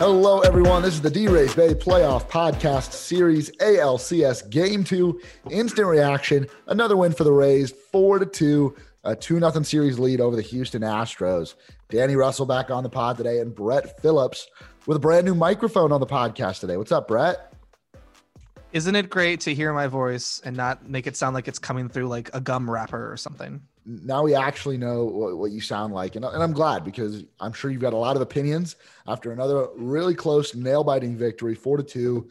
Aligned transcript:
Hello, 0.00 0.40
everyone. 0.40 0.80
This 0.80 0.94
is 0.94 1.02
the 1.02 1.10
D 1.10 1.28
Rays 1.28 1.54
Bay 1.54 1.74
Playoff 1.74 2.26
Podcast 2.26 2.94
Series 2.94 3.50
ALCS 3.58 4.48
Game 4.48 4.82
Two 4.82 5.20
Instant 5.50 5.86
Reaction. 5.86 6.46
Another 6.68 6.96
win 6.96 7.12
for 7.12 7.24
the 7.24 7.32
Rays, 7.34 7.70
four 7.92 8.18
to 8.18 8.24
two, 8.24 8.74
a 9.04 9.14
two 9.14 9.38
nothing 9.38 9.62
series 9.62 9.98
lead 9.98 10.22
over 10.22 10.36
the 10.36 10.40
Houston 10.40 10.80
Astros. 10.80 11.54
Danny 11.90 12.16
Russell 12.16 12.46
back 12.46 12.70
on 12.70 12.82
the 12.82 12.88
pod 12.88 13.18
today, 13.18 13.40
and 13.40 13.54
Brett 13.54 14.00
Phillips 14.00 14.48
with 14.86 14.96
a 14.96 15.00
brand 15.00 15.26
new 15.26 15.34
microphone 15.34 15.92
on 15.92 16.00
the 16.00 16.06
podcast 16.06 16.60
today. 16.60 16.78
What's 16.78 16.92
up, 16.92 17.06
Brett? 17.06 17.52
Isn't 18.72 18.96
it 18.96 19.10
great 19.10 19.40
to 19.40 19.54
hear 19.54 19.74
my 19.74 19.86
voice 19.86 20.40
and 20.42 20.56
not 20.56 20.88
make 20.88 21.08
it 21.08 21.14
sound 21.14 21.34
like 21.34 21.46
it's 21.46 21.58
coming 21.58 21.90
through 21.90 22.08
like 22.08 22.30
a 22.32 22.40
gum 22.40 22.70
wrapper 22.70 23.12
or 23.12 23.18
something? 23.18 23.60
Now 23.86 24.22
we 24.22 24.34
actually 24.34 24.76
know 24.76 25.04
what, 25.04 25.36
what 25.36 25.50
you 25.52 25.60
sound 25.60 25.94
like. 25.94 26.16
And, 26.16 26.24
and 26.24 26.42
I'm 26.42 26.52
glad 26.52 26.84
because 26.84 27.24
I'm 27.40 27.52
sure 27.52 27.70
you've 27.70 27.80
got 27.80 27.92
a 27.92 27.96
lot 27.98 28.16
of 28.16 28.22
opinions 28.22 28.76
after 29.06 29.32
another 29.32 29.68
really 29.76 30.14
close 30.14 30.54
nail 30.54 30.84
biting 30.84 31.16
victory, 31.16 31.54
four 31.54 31.76
to 31.76 31.82
two. 31.82 32.28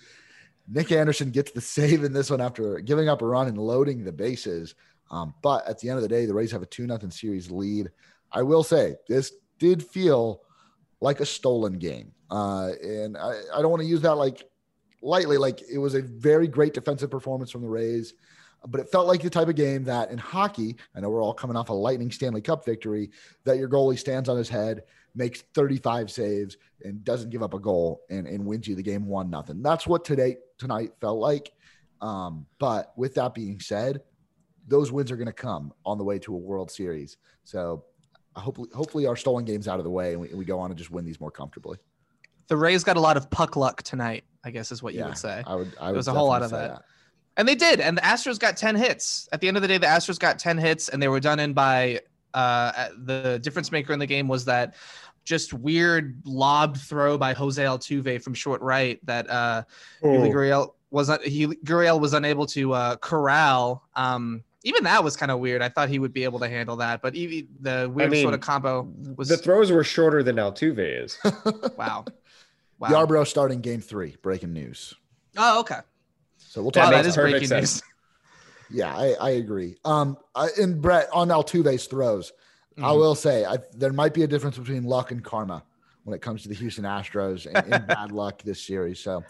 Nick 0.68 0.92
Anderson 0.92 1.32
gets 1.32 1.52
the 1.52 1.62
save 1.78 2.04
in 2.04 2.14
this 2.14 2.30
one 2.30 2.42
after 2.42 2.80
giving 2.80 3.10
up 3.10 3.22
a 3.22 3.26
run 3.26 3.48
and 3.48 3.58
loading 3.58 4.04
the 4.04 4.12
bases. 4.12 4.76
Um, 5.12 5.34
but 5.42 5.68
at 5.68 5.80
the 5.80 5.90
end 5.90 5.98
of 5.98 6.04
the 6.04 6.10
day, 6.10 6.26
the 6.26 6.34
Rays 6.34 6.52
have 6.52 6.62
a 6.62 6.68
2 6.68 6.86
nothing 6.86 7.10
series 7.10 7.50
lead. 7.50 7.90
I 8.32 8.44
will 8.44 8.64
say 8.64 8.96
this 9.08 9.34
did 9.58 9.84
feel 9.84 10.42
like 11.02 11.20
a 11.20 11.26
stolen 11.26 11.80
game. 11.80 12.12
Uh, 12.30 12.72
and 12.84 13.18
I, 13.18 13.42
I 13.56 13.62
don't 13.62 13.72
want 13.72 13.82
to 13.82 13.88
use 13.88 14.02
that 14.02 14.16
like 14.16 14.44
lightly. 15.02 15.38
Like 15.38 15.62
it 15.70 15.78
was 15.78 15.96
a 15.96 16.02
very 16.02 16.48
great 16.48 16.74
defensive 16.74 17.10
performance 17.10 17.52
from 17.52 17.62
the 17.62 17.70
Rays, 17.70 18.14
but 18.68 18.82
it 18.82 18.92
felt 18.92 19.08
like 19.08 19.22
the 19.22 19.30
type 19.30 19.48
of 19.48 19.56
game 19.56 19.84
that 19.86 20.12
in 20.12 20.18
hockey, 20.18 20.76
I 20.96 21.00
know 21.00 21.10
we're 21.10 21.24
all 21.24 21.34
coming 21.34 21.56
off 21.56 21.70
a 21.70 21.74
lightning 21.74 22.12
Stanley 22.12 22.42
Cup 22.42 22.66
victory, 22.66 23.12
that 23.46 23.58
your 23.58 23.70
goalie 23.70 23.98
stands 23.98 24.30
on 24.30 24.38
his 24.38 24.50
head, 24.50 24.84
makes 25.16 25.42
35 25.54 26.12
saves, 26.12 26.58
and 26.84 27.04
doesn't 27.04 27.30
give 27.30 27.44
up 27.44 27.54
a 27.54 27.60
goal 27.60 28.02
and, 28.10 28.28
and 28.28 28.46
wins 28.46 28.68
you 28.68 28.76
the 28.76 28.84
game 28.84 29.06
one 29.06 29.30
nothing. 29.30 29.62
That's 29.62 29.88
what 29.88 30.04
today 30.06 30.38
tonight 30.58 30.92
felt 31.00 31.20
like. 31.20 31.52
Um, 32.02 32.46
but 32.60 32.94
with 32.96 33.16
that 33.16 33.34
being 33.34 33.60
said, 33.60 34.02
those 34.68 34.92
wins 34.92 35.12
are 35.12 35.18
going 35.18 35.28
to 35.28 35.34
come 35.34 35.74
on 35.86 35.98
the 35.98 36.04
way 36.04 36.20
to 36.20 36.34
a 36.34 36.38
World 36.38 36.72
Series. 36.72 37.18
So 37.44 37.86
hopefully, 38.36 38.70
hopefully 38.74 39.06
our 39.06 39.16
stolen 39.16 39.46
games 39.46 39.68
out 39.68 39.80
of 39.80 39.84
the 39.84 39.90
way 39.90 40.14
and 40.14 40.22
we, 40.22 40.28
we 40.34 40.46
go 40.46 40.60
on 40.60 40.72
and 40.72 40.78
just 40.78 40.92
win 40.92 41.06
these 41.06 41.20
more 41.20 41.32
comfortably. 41.32 41.78
The 42.48 42.58
Rays 42.58 42.84
got 42.84 42.98
a 42.98 43.00
lot 43.00 43.18
of 43.18 43.30
puck 43.30 43.56
luck 43.56 43.84
tonight, 43.84 44.24
I 44.44 44.52
guess 44.52 44.72
is 44.72 44.82
what 44.82 44.94
you 44.94 45.04
would 45.04 45.18
say. 45.18 45.44
I 45.46 45.56
would. 45.56 45.74
I 45.80 45.88
would 45.88 45.94
There 45.94 45.98
was 45.98 46.08
a 46.08 46.14
whole 46.14 46.28
lot 46.28 46.42
of 46.42 46.50
definitely 46.50 46.76
that. 46.76 46.86
Say 47.30 47.34
And 47.38 47.48
they 47.48 47.56
did. 47.56 47.80
And 47.80 47.98
the 47.98 48.02
Astros 48.02 48.40
got 48.40 48.58
10 48.58 48.76
hits. 48.76 49.28
At 49.32 49.42
the 49.42 49.48
end 49.48 49.58
of 49.58 49.62
the 49.62 49.68
day, 49.68 49.78
the 49.78 49.88
Astros 49.88 50.20
got 50.20 50.40
10 50.40 50.58
hits 50.58 50.90
and 50.90 51.02
they 51.02 51.08
were 51.08 51.20
done 51.20 51.40
in 51.40 51.54
by 51.54 52.02
uh 52.36 52.90
the 53.06 53.40
difference 53.42 53.72
maker 53.72 53.92
in 53.92 53.98
the 53.98 54.06
game 54.06 54.28
was 54.28 54.46
that 54.46 54.76
just 55.26 55.52
weird 55.52 56.22
lobbed 56.26 56.78
throw 56.78 57.18
by 57.18 57.34
Jose 57.34 57.62
Altuve 57.64 58.22
from 58.22 58.36
short 58.36 58.62
right 58.62 59.04
that 59.06 59.28
uh 59.30 59.64
Yuli 60.04 60.32
Gurriel 60.32 60.74
was 60.92 61.10
he 61.24 61.48
Gurriel 61.48 62.00
was 62.00 62.14
unable 62.14 62.46
to 62.48 62.74
uh 62.74 62.96
corral. 62.98 63.84
Um 63.96 64.44
even 64.64 64.84
that 64.84 65.04
was 65.04 65.16
kind 65.16 65.32
of 65.32 65.40
weird. 65.40 65.62
I 65.64 65.70
thought 65.70 65.90
he 65.90 65.98
would 65.98 66.14
be 66.14 66.24
able 66.24 66.38
to 66.40 66.50
handle 66.50 66.76
that, 66.78 67.02
but 67.02 67.16
even 67.16 67.48
the 67.62 67.90
weird 67.92 68.12
mean, 68.12 68.24
sort 68.24 68.36
of 68.36 68.42
combo 68.42 68.88
was 69.16 69.30
the 69.30 69.38
throws 69.38 69.72
were 69.72 69.84
shorter 69.84 70.22
than 70.22 70.36
Altuve 70.36 71.04
is. 71.04 71.18
wow. 71.78 72.06
Wow. 72.80 72.90
Yarbrough 72.92 73.28
starting 73.28 73.60
game 73.60 73.82
three. 73.82 74.16
Breaking 74.22 74.54
news. 74.54 74.94
Oh, 75.38 75.60
okay. 75.60 75.80
So 76.50 76.64
we'll 76.64 76.72
talk 76.72 76.88
about 76.88 77.04
that 77.04 77.06
is 77.06 77.16
breaking 77.16 77.48
sense. 77.48 77.76
news. 77.76 77.84
Yeah, 78.72 78.96
I, 78.96 79.14
I 79.20 79.30
agree. 79.32 79.78
Um, 79.84 80.16
I, 80.36 80.50
and 80.62 80.80
Brett 80.80 81.10
on 81.12 81.30
Altuve's 81.30 81.88
throws, 81.88 82.32
I 82.78 82.82
Mhm. 82.82 82.98
will 82.98 83.16
say 83.16 83.44
I, 83.44 83.58
there 83.72 83.92
might 83.92 84.14
be 84.14 84.22
a 84.22 84.28
difference 84.28 84.60
between 84.60 84.84
luck 84.84 85.10
and 85.12 85.24
karma 85.24 85.64
when 86.04 86.16
it 86.16 86.22
comes 86.22 86.44
to 86.44 86.50
the 86.50 86.56
Houston 86.56 86.84
Astros 86.84 87.48
and, 87.48 87.74
and 87.74 87.88
bad 87.88 88.12
luck 88.12 88.44
this 88.44 88.62
series. 88.62 89.00
So, 89.00 89.24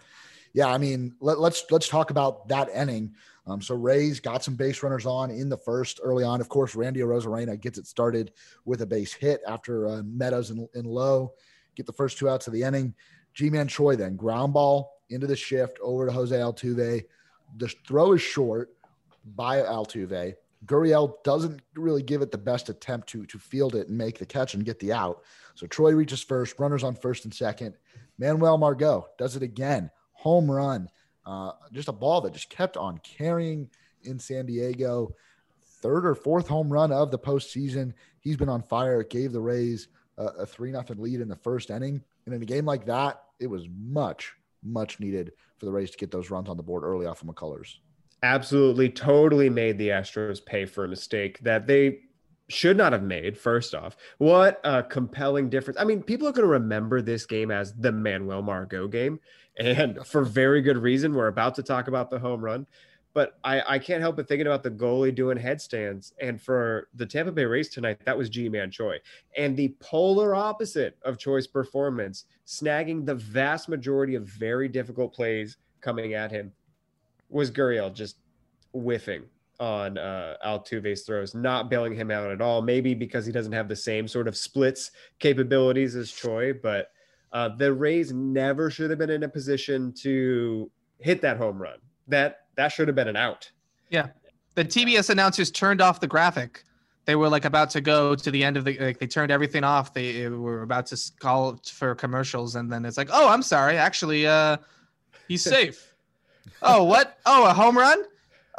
yeah, 0.52 0.68
I 0.68 0.78
mean, 0.78 1.16
let, 1.22 1.40
let's 1.40 1.64
let's 1.72 1.88
talk 1.88 2.10
about 2.10 2.50
that 2.50 2.68
inning. 2.70 3.14
Um, 3.48 3.62
so 3.62 3.76
Rays 3.76 4.20
got 4.20 4.44
some 4.44 4.56
base 4.56 4.84
runners 4.84 5.06
on 5.06 5.32
in 5.32 5.48
the 5.48 5.58
first 5.58 6.02
early 6.04 6.26
on. 6.26 6.42
Of 6.42 6.50
course, 6.50 6.76
Randy 6.76 7.00
Arozarena 7.00 7.60
gets 7.62 7.78
it 7.78 7.88
started 7.88 8.34
with 8.66 8.82
a 8.82 8.86
base 8.86 9.14
hit 9.14 9.40
after 9.48 9.88
uh, 9.88 10.02
Meadows 10.04 10.50
and, 10.50 10.68
and 10.74 10.86
Lowe 10.86 11.32
get 11.76 11.86
the 11.86 11.94
first 11.94 12.18
two 12.18 12.28
outs 12.28 12.48
of 12.48 12.54
the 12.54 12.64
inning. 12.64 12.94
Ji-Man 13.36 13.70
Choi 13.70 13.96
then 13.96 14.18
ground 14.18 14.54
ball 14.54 14.99
into 15.10 15.28
the 15.28 15.36
shift 15.36 15.78
over 15.82 16.06
to 16.06 16.12
Jose 16.12 16.36
Altuve. 16.36 17.06
The 17.58 17.68
throw 17.88 18.14
is 18.14 18.22
short 18.22 18.70
by 19.36 19.58
Altuve. 19.62 20.36
Gurriel 20.66 21.24
doesn't 21.24 21.62
really 21.76 22.04
give 22.04 22.22
it 22.22 22.32
the 22.32 22.38
best 22.38 22.70
attempt 22.70 23.08
to 23.10 23.26
to 23.28 23.40
field 23.40 23.76
it 23.76 23.88
and 23.88 23.98
make 23.98 24.20
the 24.20 24.26
catch 24.26 24.54
and 24.54 24.66
get 24.66 24.80
the 24.80 24.92
out. 24.92 25.24
So 25.56 25.68
Choi 25.68 25.92
reaches 25.92 26.22
first, 26.22 26.60
runners 26.60 26.84
on 26.84 26.96
first 26.96 27.26
and 27.26 27.34
second. 27.34 27.76
Manuel 28.18 28.58
Margot 28.58 29.08
does 29.18 29.36
it 29.36 29.44
again, 29.44 29.90
home 30.12 30.52
run. 30.52 30.90
Uh, 31.26 31.52
just 31.72 31.88
a 31.88 31.94
ball 31.94 32.22
that 32.22 32.34
just 32.34 32.50
kept 32.50 32.76
on 32.76 32.98
carrying 33.00 33.70
in 34.04 34.20
San 34.20 34.46
Diego. 34.46 35.16
Third 35.82 36.06
or 36.06 36.16
fourth 36.16 36.48
home 36.48 36.72
run 36.72 36.92
of 36.92 37.10
the 37.10 37.20
postseason. 37.20 37.94
He's 38.20 38.36
been 38.36 38.50
on 38.50 38.62
fire. 38.62 39.00
It 39.02 39.10
gave 39.10 39.32
the 39.32 39.40
Rays 39.40 39.88
a, 40.18 40.26
a 40.26 40.46
three 40.46 40.72
nothing 40.72 41.02
lead 41.02 41.22
in 41.22 41.30
the 41.30 41.36
first 41.36 41.70
inning. 41.70 42.04
And 42.26 42.36
in 42.36 42.42
a 42.42 42.46
game 42.46 42.66
like 42.66 42.86
that, 42.86 43.22
it 43.40 43.48
was 43.48 43.68
much 43.70 44.34
much 44.64 45.00
needed 45.00 45.32
for 45.58 45.66
the 45.66 45.72
Rays 45.72 45.92
to 45.92 45.98
get 45.98 46.12
those 46.12 46.30
runs 46.30 46.50
on 46.50 46.58
the 46.58 46.64
board 46.64 46.84
early 46.84 47.06
off 47.06 47.22
of 47.22 47.28
McCullers. 47.28 47.76
Absolutely, 48.24 48.90
totally 48.90 49.50
made 49.50 49.78
the 49.78 49.90
Astros 49.90 50.44
pay 50.46 50.66
for 50.66 50.86
a 50.86 50.90
mistake 50.90 51.40
that 51.40 51.68
they 51.68 52.00
should 52.50 52.76
not 52.76 52.92
have 52.92 53.04
made. 53.04 53.38
First 53.38 53.74
off, 53.74 53.96
what 54.18 54.60
a 54.64 54.84
compelling 54.84 55.50
difference! 55.50 55.80
I 55.80 55.86
mean, 55.86 56.04
people 56.04 56.28
are 56.28 56.34
going 56.34 56.48
to 56.48 56.52
remember 56.52 57.02
this 57.02 57.26
game 57.26 57.52
as 57.52 57.74
the 57.76 57.92
Manuel 57.92 58.42
Margot 58.42 58.88
game, 58.88 59.20
and 59.58 60.06
for 60.06 60.24
very 60.24 60.62
good 60.62 60.78
reason. 60.78 61.14
We're 61.14 61.28
about 61.28 61.56
to 61.56 61.64
talk 61.64 61.88
about 61.88 62.10
the 62.10 62.20
home 62.20 62.44
run, 62.44 62.68
but 63.14 63.38
I, 63.44 63.76
I 63.76 63.80
can't 63.80 64.02
help 64.02 64.16
but 64.16 64.28
thinking 64.28 64.48
about 64.48 64.64
the 64.64 64.72
goalie 64.72 65.14
doing 65.14 65.38
headstands. 65.38 66.14
And 66.22 66.42
for 66.42 66.88
the 66.94 67.06
Tampa 67.06 67.32
Bay 67.32 67.46
Rays 67.46 67.70
tonight, 67.70 68.00
that 68.06 68.18
was 68.18 68.30
Ji 68.30 68.50
Man 68.50 68.72
Choi, 68.72 69.00
and 69.38 69.56
the 69.56 69.76
polar 69.80 70.36
opposite 70.36 70.98
of 71.04 71.18
Choi's 71.18 71.48
performance, 71.48 72.26
snagging 72.46 73.06
the 73.06 73.16
vast 73.16 73.70
majority 73.70 74.16
of 74.16 74.28
very 74.28 74.68
difficult 74.68 75.14
plays 75.14 75.58
coming 75.82 76.14
at 76.14 76.32
him 76.32 76.52
was 77.30 77.52
Gurriel 77.52 77.94
just 77.94 78.18
whiffing 78.74 79.24
on 79.60 79.98
uh, 79.98 80.36
Altuve's 80.46 81.02
throws, 81.04 81.36
not 81.36 81.70
bailing 81.70 81.94
him 81.94 82.12
out 82.12 82.32
at 82.32 82.42
all. 82.42 82.62
Maybe 82.62 82.94
because 82.94 83.26
he 83.26 83.32
doesn't 83.32 83.52
have 83.52 83.68
the 83.68 83.76
same 83.76 84.08
sort 84.08 84.28
of 84.28 84.38
splits 84.38 84.92
capabilities 85.20 85.96
as 85.96 86.12
Choi, 86.12 86.54
but 86.54 86.92
uh, 87.34 87.50
the 87.50 87.74
Rays 87.74 88.12
never 88.12 88.70
should 88.70 88.90
have 88.90 89.00
been 89.00 89.10
in 89.10 89.24
a 89.24 89.30
position 89.30 89.94
to 90.02 90.72
hit 91.00 91.22
that 91.22 91.38
home 91.38 91.62
run. 91.62 91.78
That 92.08 92.46
that 92.60 92.74
should 92.74 92.88
have 92.90 92.96
been 92.96 93.08
an 93.08 93.16
out. 93.16 93.50
Yeah. 93.90 94.08
The 94.56 94.66
TBS 94.66 95.10
announcers 95.10 95.50
turned 95.50 95.82
off 95.82 96.02
the 96.02 96.08
graphic. 96.08 96.64
They 97.06 97.16
were 97.16 97.30
like 97.30 97.46
about 97.46 97.70
to 97.72 97.82
go 97.82 98.14
to 98.16 98.30
the 98.32 98.44
end 98.44 98.58
of 98.58 98.66
the 98.66 98.78
like 98.78 99.00
they 99.00 99.08
turned 99.08 99.32
everything 99.32 99.64
off. 99.64 99.94
They 99.94 100.28
were 100.28 100.62
about 100.62 100.86
to 100.88 101.12
call 101.20 101.60
for 101.72 101.96
commercials, 101.96 102.56
and 102.56 102.72
then 102.72 102.84
it's 102.86 102.98
like, 102.98 103.10
oh, 103.12 103.30
I'm 103.30 103.42
sorry, 103.42 103.78
actually, 103.78 104.28
uh, 104.28 104.58
he's 105.28 105.42
safe. 105.56 105.94
oh, 106.62 106.84
what? 106.84 107.18
Oh, 107.26 107.46
a 107.48 107.54
home 107.54 107.78
run? 107.78 108.04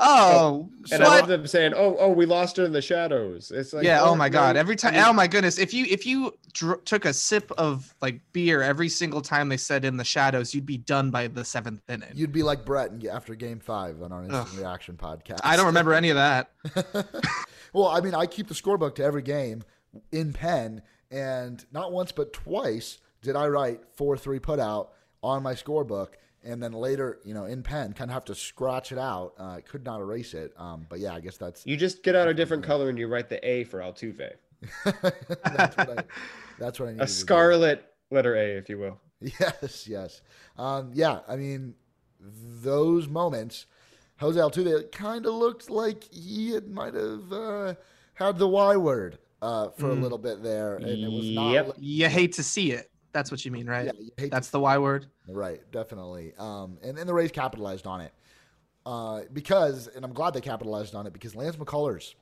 Oh, 0.03 0.71
And 0.91 1.03
I 1.03 1.19
love 1.19 1.28
them 1.28 1.47
saying, 1.47 1.75
"Oh, 1.77 1.94
oh, 2.00 2.11
we 2.11 2.25
lost 2.25 2.56
her 2.56 2.65
in 2.65 2.72
the 2.72 2.81
shadows." 2.81 3.50
It's 3.50 3.75
like, 3.75 3.84
yeah. 3.84 4.00
oh, 4.00 4.12
Oh 4.12 4.15
my 4.17 4.28
no, 4.28 4.32
God. 4.32 4.56
Every 4.56 4.75
time. 4.75 4.94
Oh 4.97 5.12
my 5.12 5.27
goodness. 5.27 5.59
If 5.59 5.75
you 5.75 5.84
if 5.91 6.06
you 6.06 6.32
dr- 6.53 6.84
took 6.84 7.05
a 7.05 7.12
sip 7.12 7.50
of 7.53 7.94
like 8.00 8.21
beer 8.33 8.62
every 8.62 8.88
single 8.88 9.21
time 9.21 9.49
they 9.49 9.56
said 9.56 9.85
in 9.85 9.97
the 9.97 10.05
shadows, 10.05 10.55
you'd 10.55 10.67
be 10.67 10.79
done 10.79 11.11
by 11.11 11.29
the 11.29 11.44
seventh 11.44 11.82
inning. 11.88 12.11
You'd 12.14 12.32
be 12.32 12.43
like 12.43 12.64
Brett 12.64 12.91
after 13.11 13.35
game 13.35 13.61
five 13.61 14.02
on 14.02 14.12
our 14.12 14.25
instant 14.25 14.49
Ugh. 14.52 14.58
reaction 14.58 14.97
podcast. 14.97 15.41
I 15.44 15.56
don't 15.56 15.67
remember 15.67 15.94
any 15.94 16.11
of 16.11 16.17
that. 16.17 16.50
well, 17.73 17.88
I 17.88 18.00
mean, 18.00 18.14
I 18.14 18.26
keep 18.26 18.49
the 18.49 18.55
scorebook 18.55 18.94
to 18.97 19.05
every 19.05 19.23
game 19.23 19.62
in 20.12 20.32
pen, 20.32 20.82
and 21.11 21.64
not 21.73 21.93
once 21.93 22.12
but 22.12 22.32
twice 22.32 22.99
did 23.23 23.37
I 23.37 23.49
write 23.49 23.81
4 23.96 24.17
3 24.17 24.38
put 24.38 24.61
out 24.61 24.93
on 25.23 25.43
my 25.43 25.55
scorebook. 25.55 26.14
And 26.43 26.62
then 26.62 26.73
later, 26.73 27.19
you 27.23 27.35
know, 27.35 27.44
in 27.44 27.62
pen, 27.62 27.93
kind 27.93 28.11
of 28.11 28.14
have 28.14 28.25
to 28.26 28.35
scratch 28.35 28.93
it 28.93 28.99
out. 28.99 29.35
Uh, 29.38 29.56
I 29.56 29.61
could 29.61 29.85
not 29.85 30.00
erase 30.00 30.32
it. 30.32 30.55
Um, 30.56 30.87
but 30.88 30.99
yeah, 30.99 31.14
I 31.14 31.20
guess 31.20 31.37
that's 31.37 31.67
you 31.67 31.76
just 31.76 32.03
get 32.03 32.17
out 32.17 32.29
a 32.29 32.35
different 32.35 32.64
color 32.64 32.88
and 32.88 32.99
you 32.99 33.08
write 33.08 33.29
the 33.29 33.46
A 33.46 33.64
for 33.64 33.81
Altuve, 33.81 34.32
that's 34.84 35.76
what 35.76 35.98
I 35.98 36.04
that's 36.58 36.80
what 36.80 36.88
I 36.90 36.92
need. 36.92 37.00
a 37.00 37.06
scarlet 37.06 37.84
letter 38.10 38.34
A, 38.36 38.56
if 38.58 38.68
you 38.68 38.78
will. 38.78 38.98
Yes, 39.20 39.86
yes. 39.86 40.22
Um, 40.56 40.90
yeah, 40.94 41.20
I 41.28 41.36
mean, 41.36 41.74
those 42.62 43.08
moments, 43.08 43.66
Jose 44.18 44.38
Altuve 44.38 44.90
kind 44.92 45.26
of 45.26 45.34
looked 45.34 45.68
like 45.70 46.04
he 46.12 46.52
had, 46.52 46.68
might 46.70 46.94
have 46.94 47.32
uh, 47.32 47.74
had 48.14 48.38
the 48.38 48.48
Y 48.48 48.76
word 48.76 49.18
uh, 49.42 49.70
for 49.70 49.90
a 49.90 49.94
Mm. 49.94 50.02
little 50.02 50.18
bit 50.18 50.42
there, 50.42 50.76
and 50.76 50.86
it 50.86 51.10
was 51.10 51.28
not. 51.30 51.52
Yep. 51.52 51.74
You 51.78 52.08
hate 52.08 52.32
to 52.34 52.42
see 52.42 52.72
it. 52.72 52.90
That's 53.12 53.30
what 53.30 53.44
you 53.44 53.50
mean, 53.50 53.66
right? 53.68 53.86
Yeah, 53.86 53.92
you 53.98 54.10
hate 54.16 54.24
to 54.26 54.30
That's 54.30 54.50
the 54.50 54.60
Y 54.60 54.78
word. 54.78 55.06
Right, 55.28 55.60
definitely. 55.72 56.32
Um, 56.38 56.78
and, 56.82 56.98
and 56.98 57.08
the 57.08 57.14
Rays 57.14 57.30
capitalized 57.32 57.86
on 57.86 58.00
it 58.00 58.12
uh, 58.86 59.22
because, 59.32 59.88
and 59.88 60.04
I'm 60.04 60.12
glad 60.12 60.32
they 60.34 60.40
capitalized 60.40 60.94
on 60.94 61.06
it 61.06 61.12
because 61.12 61.34
Lance 61.34 61.56
McCullers 61.56 62.14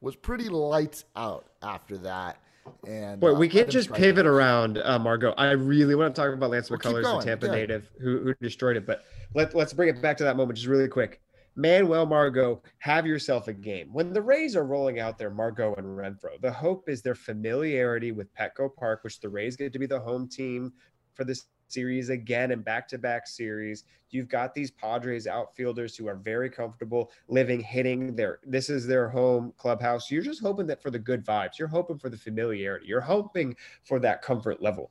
was 0.00 0.16
pretty 0.16 0.48
lights 0.48 1.04
out 1.16 1.46
after 1.62 1.98
that. 1.98 2.38
And 2.86 3.20
Wait, 3.20 3.32
uh, 3.32 3.34
we 3.34 3.48
can't 3.48 3.68
just 3.68 3.92
pivot 3.92 4.26
out. 4.26 4.30
around 4.30 4.78
uh, 4.78 4.98
Margot. 4.98 5.32
I 5.36 5.52
really 5.52 5.94
want 5.94 6.14
to 6.14 6.20
talk 6.20 6.32
about 6.32 6.50
Lance 6.50 6.70
Well, 6.70 6.78
McCullers, 6.78 7.02
the. 7.02 7.24
Tampa 7.24 7.46
Yeah. 7.46 7.52
native 7.52 7.90
who, 8.00 8.20
who 8.20 8.34
destroyed 8.40 8.76
it. 8.76 8.86
But 8.86 9.04
let, 9.34 9.54
let's 9.54 9.72
bring 9.72 9.88
it 9.88 10.00
back 10.00 10.16
to 10.18 10.24
that 10.24 10.36
moment 10.36 10.56
just 10.56 10.68
really 10.68 10.88
quick. 10.88 11.20
Manuel 11.56 12.06
Margot, 12.06 12.62
have 12.78 13.06
yourself 13.06 13.48
a 13.48 13.52
game. 13.52 13.92
When 13.92 14.12
the 14.12 14.22
Rays 14.22 14.54
are 14.54 14.64
rolling 14.64 15.00
out 15.00 15.18
their 15.18 15.30
Margot 15.30 15.74
and 15.74 15.86
Renfroe, 15.86 16.40
the 16.40 16.52
hope 16.52 16.88
is 16.88 17.02
their 17.02 17.16
familiarity 17.16 18.12
with 18.12 18.32
Petco 18.34 18.74
Park, 18.74 19.02
which 19.02 19.20
the 19.20 19.28
Rays 19.28 19.56
get 19.56 19.72
to 19.72 19.78
be 19.78 19.86
the 19.86 19.98
home 19.98 20.28
team 20.28 20.72
for 21.14 21.24
this 21.24 21.46
series 21.72 22.08
again 22.08 22.50
and 22.50 22.64
back-to-back 22.64 23.26
series. 23.26 23.84
You've 24.10 24.28
got 24.28 24.54
these 24.54 24.70
Padres 24.70 25.26
outfielders 25.26 25.96
who 25.96 26.08
are 26.08 26.16
very 26.16 26.50
comfortable 26.50 27.10
living, 27.28 27.60
hitting 27.60 28.16
their 28.16 28.40
this 28.44 28.70
is 28.70 28.86
their 28.86 29.08
home 29.08 29.52
clubhouse. 29.56 30.10
You're 30.10 30.22
just 30.22 30.42
hoping 30.42 30.66
that 30.66 30.82
for 30.82 30.90
the 30.90 30.98
good 30.98 31.24
vibes. 31.24 31.58
You're 31.58 31.68
hoping 31.68 31.98
for 31.98 32.08
the 32.08 32.16
familiarity. 32.16 32.86
You're 32.86 33.00
hoping 33.00 33.56
for 33.84 33.98
that 34.00 34.22
comfort 34.22 34.62
level. 34.62 34.90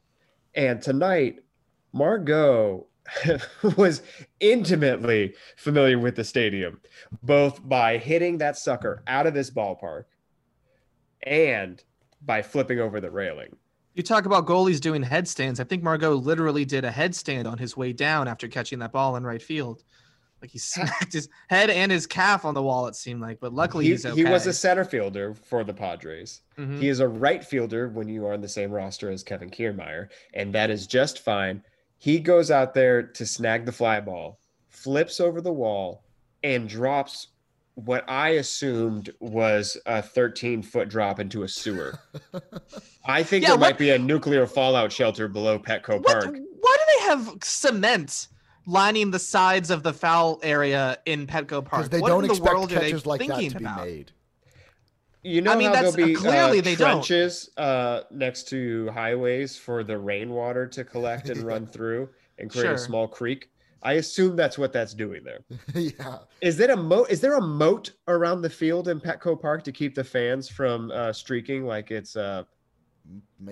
And 0.56 0.82
tonight, 0.82 1.40
Margot 1.94 2.88
was 3.78 4.02
intimately 4.40 5.34
familiar 5.58 6.00
with 6.00 6.16
the 6.16 6.24
stadium, 6.24 6.80
both 7.24 7.68
by 7.68 7.98
hitting 7.98 8.38
that 8.38 8.58
sucker 8.58 9.04
out 9.08 9.28
of 9.28 9.34
this 9.34 9.50
ballpark 9.50 10.06
and 11.24 11.84
by 12.22 12.42
flipping 12.42 12.80
over 12.80 13.00
the 13.00 13.12
railing. 13.12 13.56
You 13.94 14.04
talk 14.04 14.26
about 14.26 14.46
goalies 14.46 14.80
doing 14.80 15.04
headstands. 15.04 15.60
I 15.60 15.64
think 15.64 15.84
Margot 15.84 16.14
literally 16.14 16.64
did 16.66 16.86
a 16.86 16.92
headstand 16.92 17.52
on 17.52 17.58
his 17.58 17.76
way 17.76 17.92
down 17.92 18.28
after 18.28 18.48
catching 18.48 18.80
that 18.80 18.92
ball 18.92 19.16
in 19.16 19.24
right 19.24 19.42
field. 19.42 19.84
Like 20.42 20.52
he 20.52 20.58
smacked 20.58 21.12
his 21.12 21.28
head 21.50 21.70
and 21.70 21.92
his 21.92 22.08
calf 22.08 22.46
on 22.46 22.54
the 22.54 22.64
wall, 22.64 22.88
it 22.88 22.96
seemed 22.96 23.22
like. 23.22 23.40
But 23.40 23.54
luckily 23.54 23.86
he, 23.86 23.92
he's 23.92 24.06
okay. 24.06 24.16
he 24.16 24.24
was 24.24 24.48
a 24.48 24.54
center 24.54 24.86
fielder 24.86 25.34
for 25.34 25.64
the 25.64 25.74
Padres. 25.74 26.42
Mhm. 26.58 26.80
He 26.80 26.88
is 26.88 27.02
a 27.02 27.08
right 27.08 27.44
fielder 27.44 27.90
when 27.90 28.08
you 28.08 28.26
are 28.26 28.34
on 28.34 28.42
the 28.42 28.48
same 28.48 28.72
roster 28.72 29.12
as 29.12 29.24
Kevin 29.24 29.50
Kiermaier, 29.50 30.08
and 30.34 30.54
that 30.54 30.70
is 30.70 30.88
just 30.88 31.20
fine. 31.20 31.64
He 31.98 32.20
goes 32.20 32.52
out 32.52 32.74
there 32.74 33.04
to 33.04 33.26
snag 33.26 33.66
the 33.66 33.74
fly 33.74 34.00
ball, 34.00 34.40
flips 34.70 35.20
over 35.20 35.42
the 35.42 35.52
wall, 35.52 36.04
and 36.44 36.70
drops 36.70 37.28
what 37.86 38.04
I 38.10 38.30
assumed 38.30 39.12
was 39.20 39.78
a 39.86 40.02
13 40.02 40.62
foot 40.64 40.90
drop 40.90 41.20
into 41.20 41.44
a 41.44 41.48
sewer. 41.48 42.00
I 43.06 43.24
think 43.24 43.44
Yeah, 43.44 43.50
there 43.50 43.58
what- 43.58 43.68
might 43.68 43.78
be 43.78 43.92
a 43.92 44.00
nuclear 44.00 44.46
fallout 44.46 44.92
shelter 44.92 45.28
below 45.28 45.58
Petco 45.60 46.02
What, 46.04 46.06
Park. 46.24 46.36
why 46.60 46.78
do 46.78 47.00
they 47.00 47.06
have 47.06 47.38
cement 47.44 48.28
lining 48.66 49.12
the 49.12 49.20
sides 49.20 49.70
of 49.72 49.84
the 49.84 49.94
foul 49.94 50.40
area 50.44 50.98
in 51.06 51.26
Petco 51.28 51.64
Park? 51.64 51.70
because 51.84 51.90
they 51.90 52.00
what 52.00 52.10
don't 52.10 52.24
in 52.24 52.28
the 52.28 52.34
expect 52.34 52.54
world 52.54 52.72
are 52.72 52.76
they 52.76 52.82
catches 52.92 53.06
like 53.06 53.20
that 53.22 53.28
thinking 53.30 53.52
to 53.52 53.58
be 53.60 53.64
about? 53.66 53.86
made. 53.86 54.12
You 55.22 55.42
know 55.42 55.52
I 55.52 55.56
mean, 55.58 55.68
how 55.68 55.74
that's- 55.74 55.96
there'll 55.96 56.08
be 56.08 56.16
clearly 56.16 56.60
uh, 56.60 56.62
they 56.62 56.76
don't. 56.76 56.92
trenches 57.04 57.50
uh, 57.58 58.02
next 58.12 58.48
to 58.50 58.90
highways 58.92 59.58
for 59.58 59.84
the 59.84 59.98
rainwater 59.98 60.66
to 60.68 60.84
collect 60.84 61.30
and 61.30 61.44
run 61.44 61.66
through 61.68 62.10
and 62.38 62.50
create 62.50 62.64
Sure. 62.64 62.74
a 62.74 62.78
small 62.78 63.08
creek. 63.08 63.50
I 63.82 63.94
assume 63.94 64.36
that's 64.36 64.58
what 64.58 64.74
that's 64.74 64.94
doing 64.94 65.24
there. 65.24 65.40
yeah, 65.74 66.20
Is 66.42 66.58
there 66.58 66.72
a 66.72 66.78
moat? 66.78 67.10
Is 67.10 67.22
there 67.22 67.38
a 67.38 67.42
moat 67.42 67.92
around 68.08 68.42
the 68.42 68.50
field 68.50 68.88
in 68.88 69.00
Petco 69.00 69.40
Park 69.40 69.64
to 69.64 69.72
keep 69.72 69.96
the 69.96 70.04
fans 70.04 70.50
from 70.50 70.92
uh, 70.92 71.14
streaking 71.14 71.66
like 71.66 71.92
it's 71.92 72.16
uh, 72.16 72.44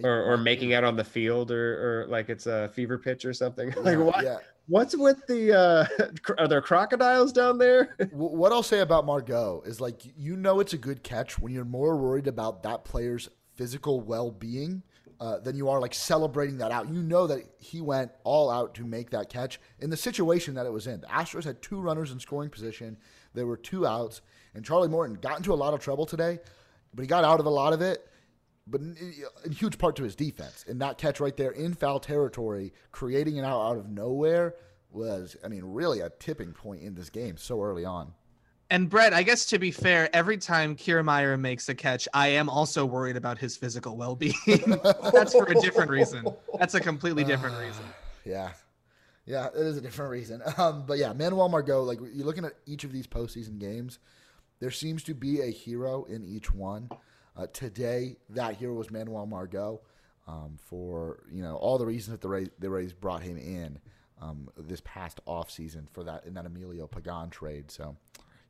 or, 0.03 0.33
or 0.33 0.37
making 0.37 0.73
out 0.73 0.83
on 0.83 0.95
the 0.95 1.03
field 1.03 1.51
or, 1.51 2.03
or 2.03 2.07
like 2.07 2.29
it's 2.29 2.45
a 2.45 2.69
fever 2.69 2.97
pitch 2.97 3.25
or 3.25 3.33
something? 3.33 3.73
Like 3.81 3.97
what? 3.97 4.23
yeah. 4.23 4.37
What's 4.67 4.97
with 4.97 5.25
the? 5.27 5.57
Uh, 5.57 5.85
are 6.37 6.47
there 6.47 6.61
crocodiles 6.61 7.31
down 7.31 7.57
there? 7.57 7.95
What 8.11 8.51
I'll 8.51 8.63
say 8.63 8.79
about 8.79 9.05
Margot 9.05 9.63
is 9.65 9.79
like 9.79 10.01
you 10.17 10.35
know 10.35 10.59
it's 10.59 10.73
a 10.73 10.77
good 10.77 11.03
catch 11.03 11.39
when 11.39 11.53
you're 11.53 11.63
more 11.63 11.95
worried 11.95 12.27
about 12.27 12.63
that 12.63 12.83
player's 12.83 13.29
physical 13.55 14.01
well-being 14.01 14.83
uh, 15.19 15.39
than 15.39 15.55
you 15.55 15.69
are 15.69 15.79
like 15.79 15.93
celebrating 15.93 16.57
that 16.59 16.71
out. 16.71 16.89
You 16.89 17.01
know 17.01 17.27
that 17.27 17.43
he 17.59 17.81
went 17.81 18.11
all 18.23 18.49
out 18.49 18.75
to 18.75 18.85
make 18.85 19.09
that 19.11 19.29
catch 19.29 19.59
in 19.79 19.89
the 19.89 19.97
situation 19.97 20.53
that 20.55 20.65
it 20.65 20.71
was 20.71 20.87
in. 20.87 21.01
The 21.01 21.07
Astros 21.07 21.43
had 21.43 21.61
two 21.61 21.79
runners 21.79 22.11
in 22.11 22.19
scoring 22.19 22.49
position. 22.49 22.97
There 23.33 23.47
were 23.47 23.57
two 23.57 23.85
outs, 23.85 24.21
and 24.53 24.63
Charlie 24.63 24.87
Morton 24.87 25.17
got 25.21 25.37
into 25.37 25.53
a 25.53 25.55
lot 25.55 25.73
of 25.73 25.79
trouble 25.79 26.05
today, 26.05 26.39
but 26.93 27.01
he 27.01 27.07
got 27.07 27.23
out 27.23 27.39
of 27.39 27.45
a 27.45 27.51
lot 27.51 27.73
of 27.73 27.81
it. 27.81 28.07
But 28.69 28.81
in 28.81 29.23
huge 29.51 29.77
part 29.77 29.95
to 29.95 30.03
his 30.03 30.15
defense, 30.15 30.65
and 30.67 30.81
that 30.81 30.97
catch 30.97 31.21
right 31.21 31.35
there 31.37 31.51
in 31.51 31.73
foul 31.73 32.01
territory, 32.01 32.73
creating 32.91 33.39
an 33.39 33.45
out 33.45 33.61
out 33.61 33.77
of 33.77 33.89
nowhere 33.89 34.55
was, 34.91 35.37
I 35.43 35.47
mean, 35.47 35.63
really 35.63 36.01
a 36.01 36.09
tipping 36.09 36.51
point 36.51 36.81
in 36.81 36.93
this 36.93 37.09
game 37.09 37.37
so 37.37 37.61
early 37.61 37.85
on. 37.85 38.13
And 38.69 38.89
Brett, 38.89 39.13
I 39.13 39.23
guess 39.23 39.45
to 39.47 39.59
be 39.59 39.71
fair, 39.71 40.13
every 40.13 40.37
time 40.37 40.75
Kiermaier 40.75 41.39
makes 41.39 41.69
a 41.69 41.75
catch, 41.75 42.07
I 42.13 42.29
am 42.29 42.49
also 42.49 42.85
worried 42.85 43.15
about 43.15 43.37
his 43.37 43.55
physical 43.55 43.95
well-being. 43.95 44.33
That's 45.13 45.33
for 45.33 45.45
a 45.45 45.55
different 45.61 45.89
reason. 45.89 46.25
That's 46.59 46.73
a 46.73 46.79
completely 46.79 47.23
different 47.23 47.57
reason. 47.57 47.83
Yeah. 48.25 48.51
Yeah, 49.25 49.47
it 49.47 49.59
is 49.59 49.77
a 49.77 49.81
different 49.81 50.11
reason. 50.11 50.41
Um, 50.57 50.85
but 50.87 50.97
yeah, 50.97 51.13
Manuel 51.13 51.49
Margot, 51.49 51.83
like 51.83 51.99
you're 52.13 52.25
looking 52.25 52.45
at 52.45 52.53
each 52.65 52.83
of 52.83 52.91
these 52.91 53.05
postseason 53.05 53.59
games, 53.59 53.99
there 54.59 54.71
seems 54.71 55.03
to 55.03 55.13
be 55.13 55.41
a 55.41 55.51
hero 55.51 56.05
in 56.05 56.23
each 56.25 56.51
one. 56.51 56.89
Uh, 57.35 57.45
today, 57.53 58.15
that 58.29 58.55
hero 58.55 58.73
was 58.73 58.89
Manuel 58.89 59.27
Margot 59.27 59.81
um, 60.27 60.57
for 60.57 61.23
you 61.31 61.43
know 61.43 61.55
all 61.57 61.77
the 61.77 61.85
reasons 61.85 62.13
that 62.13 62.21
the 62.21 62.29
Rays, 62.29 62.49
the 62.57 62.69
Rays 62.69 62.93
brought 62.93 63.21
him 63.21 63.37
in 63.37 63.79
um, 64.21 64.49
this 64.57 64.81
past 64.83 65.19
offseason 65.27 65.87
for 65.91 66.03
that 66.03 66.25
in 66.25 66.33
that 66.33 66.45
Emilio 66.45 66.87
Pagan 66.87 67.29
trade. 67.29 67.69
So, 67.69 67.95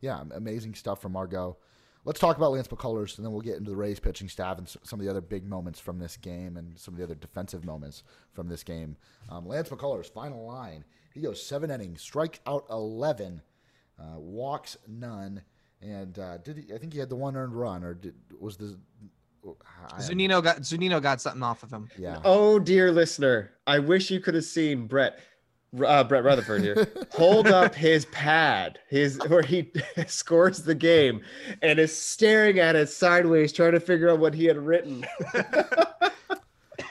yeah, 0.01 0.21
amazing 0.33 0.75
stuff 0.75 1.01
from 1.01 1.13
Margot. 1.13 1.57
Let's 2.05 2.19
talk 2.21 2.37
about 2.37 2.51
Lance 2.51 2.69
McCullers, 2.69 3.17
and 3.17 3.25
then 3.25 3.33
we'll 3.33 3.41
get 3.41 3.57
into 3.57 3.69
the 3.69 3.75
Rays 3.75 3.99
pitching 3.99 4.29
staff 4.29 4.57
and 4.57 4.67
some 4.83 4.99
of 4.99 5.05
the 5.05 5.09
other 5.09 5.19
big 5.19 5.45
moments 5.45 5.77
from 5.79 5.99
this 5.99 6.15
game 6.15 6.55
and 6.55 6.77
some 6.79 6.93
of 6.93 6.97
the 6.97 7.03
other 7.03 7.15
defensive 7.15 7.65
moments 7.65 8.03
from 8.31 8.47
this 8.47 8.63
game. 8.63 8.95
Um, 9.29 9.45
Lance 9.45 9.67
McCullers, 9.69 10.05
final 10.09 10.45
line. 10.45 10.85
He 11.13 11.19
goes 11.21 11.43
seven 11.43 11.69
innings, 11.69 12.01
strike 12.01 12.39
out 12.47 12.65
11, 12.69 13.41
uh, 13.99 14.19
walks 14.19 14.77
none, 14.87 15.41
and 15.81 16.17
uh, 16.17 16.37
did 16.37 16.57
he, 16.57 16.73
I 16.73 16.77
think 16.77 16.93
he 16.93 16.99
had 16.99 17.09
the 17.09 17.15
one 17.17 17.35
earned 17.35 17.53
run, 17.53 17.83
or 17.83 17.93
did, 17.93 18.15
was 18.39 18.55
the. 18.57 18.77
I- 19.91 19.99
Zunino 19.99 20.43
got 20.43 20.57
Zunino 20.61 21.01
got 21.01 21.21
something 21.21 21.43
off 21.43 21.63
of 21.63 21.71
him. 21.71 21.89
Yeah. 21.97 22.19
Oh, 22.23 22.59
dear 22.59 22.91
listener, 22.91 23.51
I 23.65 23.79
wish 23.79 24.11
you 24.11 24.19
could 24.19 24.35
have 24.35 24.43
seen 24.43 24.87
Brett, 24.87 25.19
uh, 25.85 26.03
Brett 26.03 26.23
Rutherford 26.23 26.61
here, 26.61 26.87
hold 27.11 27.47
up 27.47 27.75
his 27.75 28.05
pad, 28.05 28.79
his 28.89 29.19
where 29.27 29.41
he 29.41 29.71
scores 30.07 30.63
the 30.63 30.75
game, 30.75 31.21
and 31.61 31.77
is 31.79 31.95
staring 31.97 32.59
at 32.59 32.75
it 32.75 32.89
sideways, 32.89 33.51
trying 33.53 33.73
to 33.73 33.79
figure 33.79 34.09
out 34.09 34.19
what 34.19 34.33
he 34.33 34.45
had 34.45 34.57
written. 34.57 35.05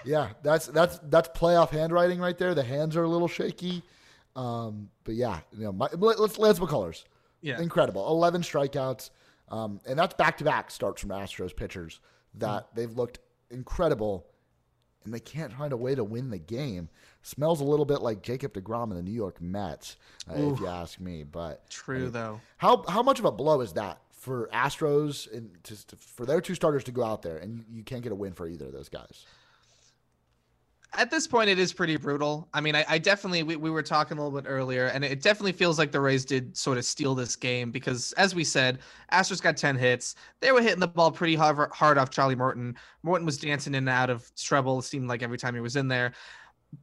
Yeah, 0.04 0.30
that's 0.42 0.66
that's 0.66 0.99
that's 1.04 1.28
playoff 1.37 1.71
handwriting 1.71 2.21
right 2.21 2.37
there. 2.38 2.54
The 2.54 2.62
hands 2.62 2.97
are 2.97 3.02
a 3.02 3.09
little 3.09 3.26
shaky, 3.26 3.83
um, 4.37 4.88
but 5.02 5.14
yeah, 5.16 5.40
you 5.52 5.64
know, 5.64 5.73
my, 5.73 5.88
let's 5.97 6.38
Lance 6.38 6.61
McCullers, 6.61 7.02
Yeah. 7.40 7.61
incredible, 7.61 8.06
eleven 8.09 8.42
strikeouts, 8.42 9.11
um, 9.49 9.80
and 9.85 9.99
that's 9.99 10.14
back 10.14 10.38
to 10.38 10.45
back 10.45 10.71
starts 10.71 11.00
from 11.00 11.11
Astros 11.11 11.54
pitchers 11.56 11.99
that 12.35 12.68
they've 12.75 12.92
looked 12.92 13.18
incredible, 13.50 14.26
and 15.07 15.15
they 15.15 15.21
can't 15.21 15.53
find 15.53 15.73
a 15.73 15.77
way 15.77 15.95
to 15.95 16.05
win 16.05 16.29
the 16.29 16.39
game. 16.39 16.91
Smells 17.23 17.61
a 17.61 17.65
little 17.65 17.87
bit 17.87 18.03
like 18.03 18.23
Jacob 18.23 18.53
Degrom 18.53 18.91
in 18.91 18.97
the 18.97 19.03
New 19.03 19.13
York 19.13 19.41
Mets, 19.41 19.97
uh, 20.31 20.35
if 20.35 20.61
you 20.61 20.67
ask 20.67 21.01
me. 21.01 21.23
But 21.25 21.69
True 21.71 22.11
though. 22.11 22.41
how 22.59 22.85
how 22.89 23.03
much 23.03 23.19
of 23.19 23.25
a 23.25 23.33
blow 23.33 23.63
is 23.63 23.73
that 23.73 23.99
for 24.13 24.49
Astros 24.53 25.33
and 25.33 25.51
to, 25.65 25.87
to- 25.89 25.97
for 25.97 26.27
their 26.27 26.41
two 26.41 26.55
starters 26.55 26.85
to 26.85 26.93
go 26.93 27.03
out 27.05 27.23
there 27.23 27.39
and 27.39 27.55
you, 27.55 27.65
you 27.79 27.83
can't 27.83 28.03
get 28.03 28.13
a 28.13 28.15
win 28.15 28.33
for 28.33 28.47
either 28.47 28.67
of 28.67 28.73
those 28.73 28.89
guys? 28.89 29.25
At 30.95 31.11
this 31.11 31.26
point, 31.26 31.50
it 31.50 31.59
is 31.59 31.73
pretty 31.73 31.97
brutal. 31.97 32.49
I 32.55 32.61
mean, 32.61 32.75
I, 32.75 32.85
I 32.88 32.99
definitely 32.99 33.43
we, 33.43 33.57
we 33.57 33.71
were 33.71 33.83
talking 33.83 34.16
a 34.16 34.25
little 34.25 34.40
bit 34.40 34.49
earlier, 34.49 34.87
and 34.87 35.05
it 35.05 35.21
definitely 35.21 35.52
feels 35.52 35.78
like 35.78 35.93
the 35.93 36.00
Rays 36.00 36.25
did 36.25 36.57
sort 36.57 36.78
of 36.78 36.85
steal 36.85 37.14
this 37.14 37.37
game 37.37 37.71
because, 37.71 38.12
as 38.12 38.35
we 38.35 38.45
said, 38.45 38.78
Astros 39.12 39.43
got 39.43 39.57
ten 39.59 39.76
hits. 39.76 40.14
They 40.40 40.52
were 40.52 40.62
hitting 40.62 40.81
the 40.81 40.88
ball 40.88 41.11
pretty 41.11 41.35
hard, 41.35 41.71
hard 41.73 41.99
off 41.99 42.11
Charlie 42.11 42.35
Morton. 42.35 42.76
Morton 43.02 43.26
was 43.26 43.37
dancing 43.37 43.75
in 43.75 43.78
and 43.78 43.88
out 43.90 44.09
of 44.09 44.35
trouble. 44.37 44.78
It 44.78 44.85
seemed 44.85 45.09
like 45.09 45.23
every 45.23 45.37
time 45.37 45.55
he 45.55 45.61
was 45.61 45.76
in 45.76 45.88
there. 45.88 46.12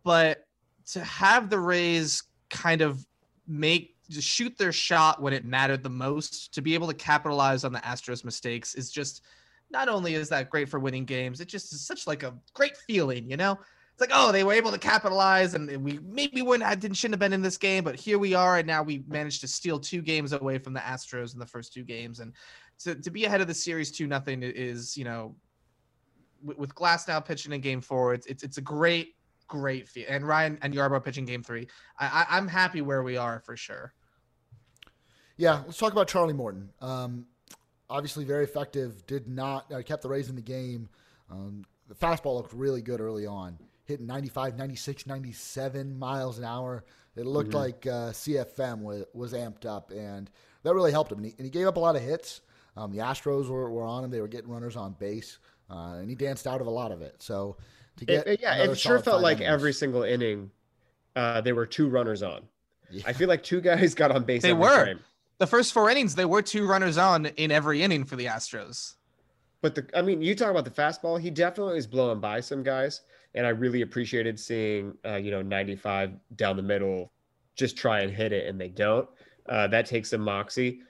But 0.03 0.45
to 0.91 1.03
have 1.03 1.49
the 1.49 1.59
Rays 1.59 2.23
kind 2.49 2.81
of 2.81 3.05
make 3.47 3.95
shoot 4.09 4.57
their 4.57 4.71
shot 4.71 5.21
when 5.21 5.33
it 5.33 5.45
mattered 5.45 5.81
the 5.81 5.89
most, 5.89 6.53
to 6.53 6.61
be 6.61 6.73
able 6.75 6.87
to 6.87 6.93
capitalize 6.93 7.63
on 7.63 7.71
the 7.71 7.79
Astros 7.79 8.23
mistakes 8.23 8.75
is 8.75 8.91
just 8.91 9.23
not 9.71 9.89
only 9.89 10.13
is 10.13 10.29
that 10.29 10.49
great 10.49 10.69
for 10.69 10.79
winning 10.79 11.05
games, 11.05 11.41
it 11.41 11.47
just 11.47 11.73
is 11.73 11.81
such 11.81 12.05
like 12.05 12.21
a 12.21 12.35
great 12.53 12.77
feeling, 12.77 13.29
you 13.29 13.37
know? 13.37 13.57
It's 13.93 14.01
like, 14.01 14.09
oh, 14.11 14.31
they 14.31 14.43
were 14.43 14.53
able 14.53 14.71
to 14.71 14.79
capitalize 14.79 15.53
and 15.53 15.83
we 15.83 15.99
maybe 16.03 16.41
wouldn't 16.41 16.67
I 16.67 16.73
didn't 16.73 16.97
shouldn't 16.97 17.13
have 17.13 17.19
been 17.19 17.31
in 17.31 17.43
this 17.43 17.57
game, 17.57 17.83
but 17.83 17.95
here 17.95 18.17
we 18.17 18.33
are, 18.33 18.57
and 18.57 18.65
now 18.65 18.81
we 18.81 19.03
managed 19.07 19.41
to 19.41 19.47
steal 19.47 19.79
two 19.79 20.01
games 20.01 20.33
away 20.33 20.57
from 20.57 20.73
the 20.73 20.79
Astros 20.79 21.33
in 21.33 21.39
the 21.39 21.45
first 21.45 21.73
two 21.73 21.83
games. 21.83 22.19
And 22.19 22.33
to, 22.79 22.95
to 22.95 23.11
be 23.11 23.25
ahead 23.25 23.39
of 23.39 23.47
the 23.47 23.53
series 23.53 23.91
two 23.91 24.07
nothing 24.07 24.41
is, 24.41 24.97
you 24.97 25.03
know, 25.03 25.35
with, 26.43 26.57
with 26.57 26.75
Glasnow 26.75 27.23
pitching 27.23 27.53
in 27.53 27.61
game 27.61 27.81
four, 27.81 28.15
it's 28.15 28.25
it's, 28.25 28.41
it's 28.41 28.57
a 28.57 28.61
great, 28.61 29.15
great 29.47 29.87
feel. 29.87 30.05
And 30.09 30.27
Ryan 30.27 30.57
and 30.63 30.73
Yarbrough 30.73 31.03
pitching 31.03 31.25
game 31.25 31.43
three. 31.43 31.67
I, 31.99 32.25
I 32.31 32.37
I'm 32.37 32.47
happy 32.47 32.81
where 32.81 33.03
we 33.03 33.15
are 33.15 33.41
for 33.45 33.55
sure. 33.55 33.93
Yeah, 35.37 35.61
let's 35.65 35.77
talk 35.77 35.91
about 35.91 36.07
Charlie 36.07 36.33
Morton. 36.33 36.69
Um, 36.81 37.25
obviously, 37.89 38.25
very 38.25 38.43
effective. 38.43 39.05
Did 39.05 39.27
not 39.27 39.71
uh, 39.71 39.81
kept 39.81 40.01
the 40.01 40.09
Rays 40.09 40.29
in 40.29 40.35
the 40.35 40.41
game. 40.41 40.89
Um, 41.29 41.63
the 41.87 41.95
fastball 41.95 42.35
looked 42.35 42.53
really 42.53 42.81
good 42.81 43.01
early 43.01 43.25
on, 43.25 43.57
hitting 43.85 44.05
95, 44.07 44.57
96, 44.57 45.07
97 45.07 45.97
miles 45.97 46.37
an 46.37 46.45
hour. 46.45 46.83
It 47.15 47.25
looked 47.25 47.49
Mm-hmm. 47.49 47.57
like 47.57 47.85
uh, 47.87 48.11
CFM 48.11 48.79
was, 48.81 49.03
was 49.13 49.33
amped 49.33 49.65
up, 49.65 49.91
and 49.91 50.29
that 50.63 50.73
really 50.73 50.91
helped 50.91 51.11
him. 51.11 51.19
And 51.19 51.27
he, 51.27 51.33
and 51.37 51.45
he 51.45 51.51
gave 51.51 51.67
up 51.67 51.77
a 51.77 51.79
lot 51.79 51.95
of 51.95 52.01
hits. 52.01 52.41
Um, 52.75 52.91
the 52.91 52.99
Astros 52.99 53.49
were, 53.49 53.69
were 53.69 53.83
on 53.83 54.03
him; 54.03 54.09
they 54.09 54.19
were 54.21 54.27
getting 54.27 54.49
runners 54.49 54.75
on 54.75 54.93
base, 54.93 55.37
uh, 55.69 55.97
and 55.99 56.09
he 56.09 56.15
danced 56.15 56.47
out 56.47 56.59
of 56.59 56.65
a 56.67 56.71
lot 56.71 56.91
of 56.91 57.01
it. 57.03 57.15
So 57.21 57.57
to 57.97 58.05
get 58.05 58.25
It- 58.25 58.33
it- 58.33 58.41
yeah, 58.41 58.63
it 58.63 58.77
sure 58.79 58.99
felt 58.99 59.21
like 59.21 59.37
innings- 59.37 59.51
every 59.53 59.73
single 59.73 60.01
inning, 60.03 60.49
uh, 61.15 61.41
there 61.41 61.53
were 61.53 61.67
two 61.67 61.87
runners 61.87 62.23
on. 62.23 62.41
Yeah. 62.89 63.03
I 63.05 63.13
feel 63.13 63.27
like 63.27 63.43
two 63.43 63.61
guys 63.61 63.93
got 64.01 64.11
on 64.11 64.23
base. 64.23 64.41
They 64.41 64.51
every 64.51 64.61
were. 64.61 64.83
frame. 64.83 64.99
The 65.37 65.47
first 65.47 65.71
four 65.73 65.89
innings, 65.89 66.15
there 66.15 66.27
were 66.27 66.41
two 66.41 66.65
runners 66.67 66.97
on 66.97 67.25
in 67.27 67.51
every 67.51 67.83
inning 67.83 68.05
for 68.05 68.15
the 68.15 68.25
Astros. 68.25 68.95
But 69.61 69.75
the, 69.75 69.85
I 69.95 70.01
mean, 70.01 70.21
you 70.21 70.35
talk 70.35 70.49
about 70.51 70.65
the 70.65 70.71
fastball. 70.71 71.19
He 71.19 71.29
definitely 71.29 71.77
is 71.77 71.85
blowing 71.87 72.19
by 72.19 72.39
some 72.39 72.63
guys, 72.63 73.01
and 73.35 73.45
I 73.45 73.49
really 73.49 73.81
appreciated 73.81 74.39
seeing, 74.39 74.97
uh, 75.05 75.15
you 75.15 75.31
know, 75.31 75.41
95 75.41 76.11
down 76.35 76.55
the 76.55 76.63
middle, 76.63 77.11
just 77.55 77.77
try 77.77 78.01
and 78.01 78.11
hit 78.11 78.31
it, 78.31 78.47
and 78.47 78.59
they 78.59 78.69
don't. 78.69 79.07
Uh, 79.47 79.67
that 79.67 79.85
takes 79.85 80.09
some 80.11 80.21
moxie, 80.21 80.81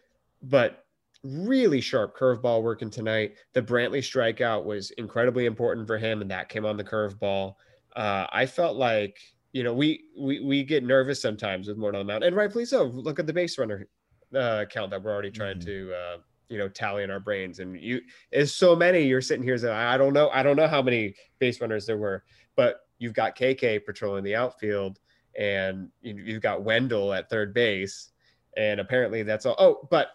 but 0.41 0.85
really 1.23 1.79
sharp 1.81 2.17
curveball 2.17 2.62
working 2.63 2.89
tonight. 2.89 3.35
The 3.53 3.62
Brantley 3.62 4.00
strikeout 4.00 4.65
was 4.65 4.91
incredibly 4.91 5.45
important 5.45 5.88
for 5.88 5.97
him, 5.97 6.21
and 6.21 6.29
that 6.31 6.50
came 6.50 6.65
on 6.65 6.77
the 6.77 6.83
curveball. 6.83 7.55
Uh, 7.95 8.27
I 8.31 8.45
felt 8.45 8.75
like, 8.77 9.17
you 9.53 9.63
know, 9.63 9.73
we 9.73 10.05
we 10.17 10.39
we 10.41 10.63
get 10.63 10.83
nervous 10.83 11.21
sometimes 11.21 11.67
with 11.67 11.77
Morton 11.77 12.01
on 12.01 12.05
the 12.07 12.12
mound, 12.13 12.23
and 12.23 12.35
rightfully 12.35 12.65
so. 12.65 12.83
Look 12.85 13.19
at 13.19 13.27
the 13.27 13.33
base 13.33 13.57
runner 13.57 13.88
uh, 14.35 14.65
count 14.69 14.89
that 14.91 15.01
we're 15.01 15.12
already 15.12 15.31
trying 15.31 15.59
Mhm. 15.59 15.65
to, 15.65 15.93
uh, 15.93 16.17
you 16.53 16.60
know, 16.60 16.69
tally 16.69 17.03
in 17.03 17.10
our 17.10 17.19
brains, 17.19 17.57
and 17.57 17.81
you 17.81 18.00
is 18.31 18.53
so 18.53 18.75
many. 18.75 19.01
You're 19.01 19.22
sitting 19.22 19.43
here 19.43 19.57
saying, 19.57 19.74
I 19.74 19.98
don't 19.98 20.13
know, 20.13 20.29
I 20.29 20.43
don't 20.43 20.55
know 20.55 20.67
how 20.67 20.83
many 20.83 21.15
base 21.39 21.60
runners 21.60 21.88
there 21.88 21.98
were, 21.98 22.24
but 22.55 22.81
you've 23.00 23.15
got 23.15 23.36
KK 23.36 23.83
patrolling 23.83 24.24
the 24.24 24.36
outfield, 24.36 25.00
and 25.36 25.89
you- 26.03 26.13
you've 26.24 26.43
got 26.43 26.62
Wendle 26.62 27.12
at 27.12 27.27
third 27.27 27.55
base, 27.55 28.12
and 28.55 28.79
apparently 28.79 29.24
that's 29.24 29.48
all. 29.48 29.55
Oh, 29.57 29.88
but 29.89 30.10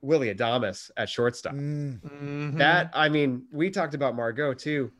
Willy 0.00 0.34
Adames 0.34 0.90
at 0.96 1.08
shortstop. 1.08 1.54
Mm, 1.54 2.00
Mhm. 2.00 2.58
That 2.58 2.90
I 2.92 3.08
mean, 3.08 3.46
we 3.52 3.70
talked 3.70 3.94
about 3.94 4.16
Margot 4.16 4.52
too. 4.52 4.90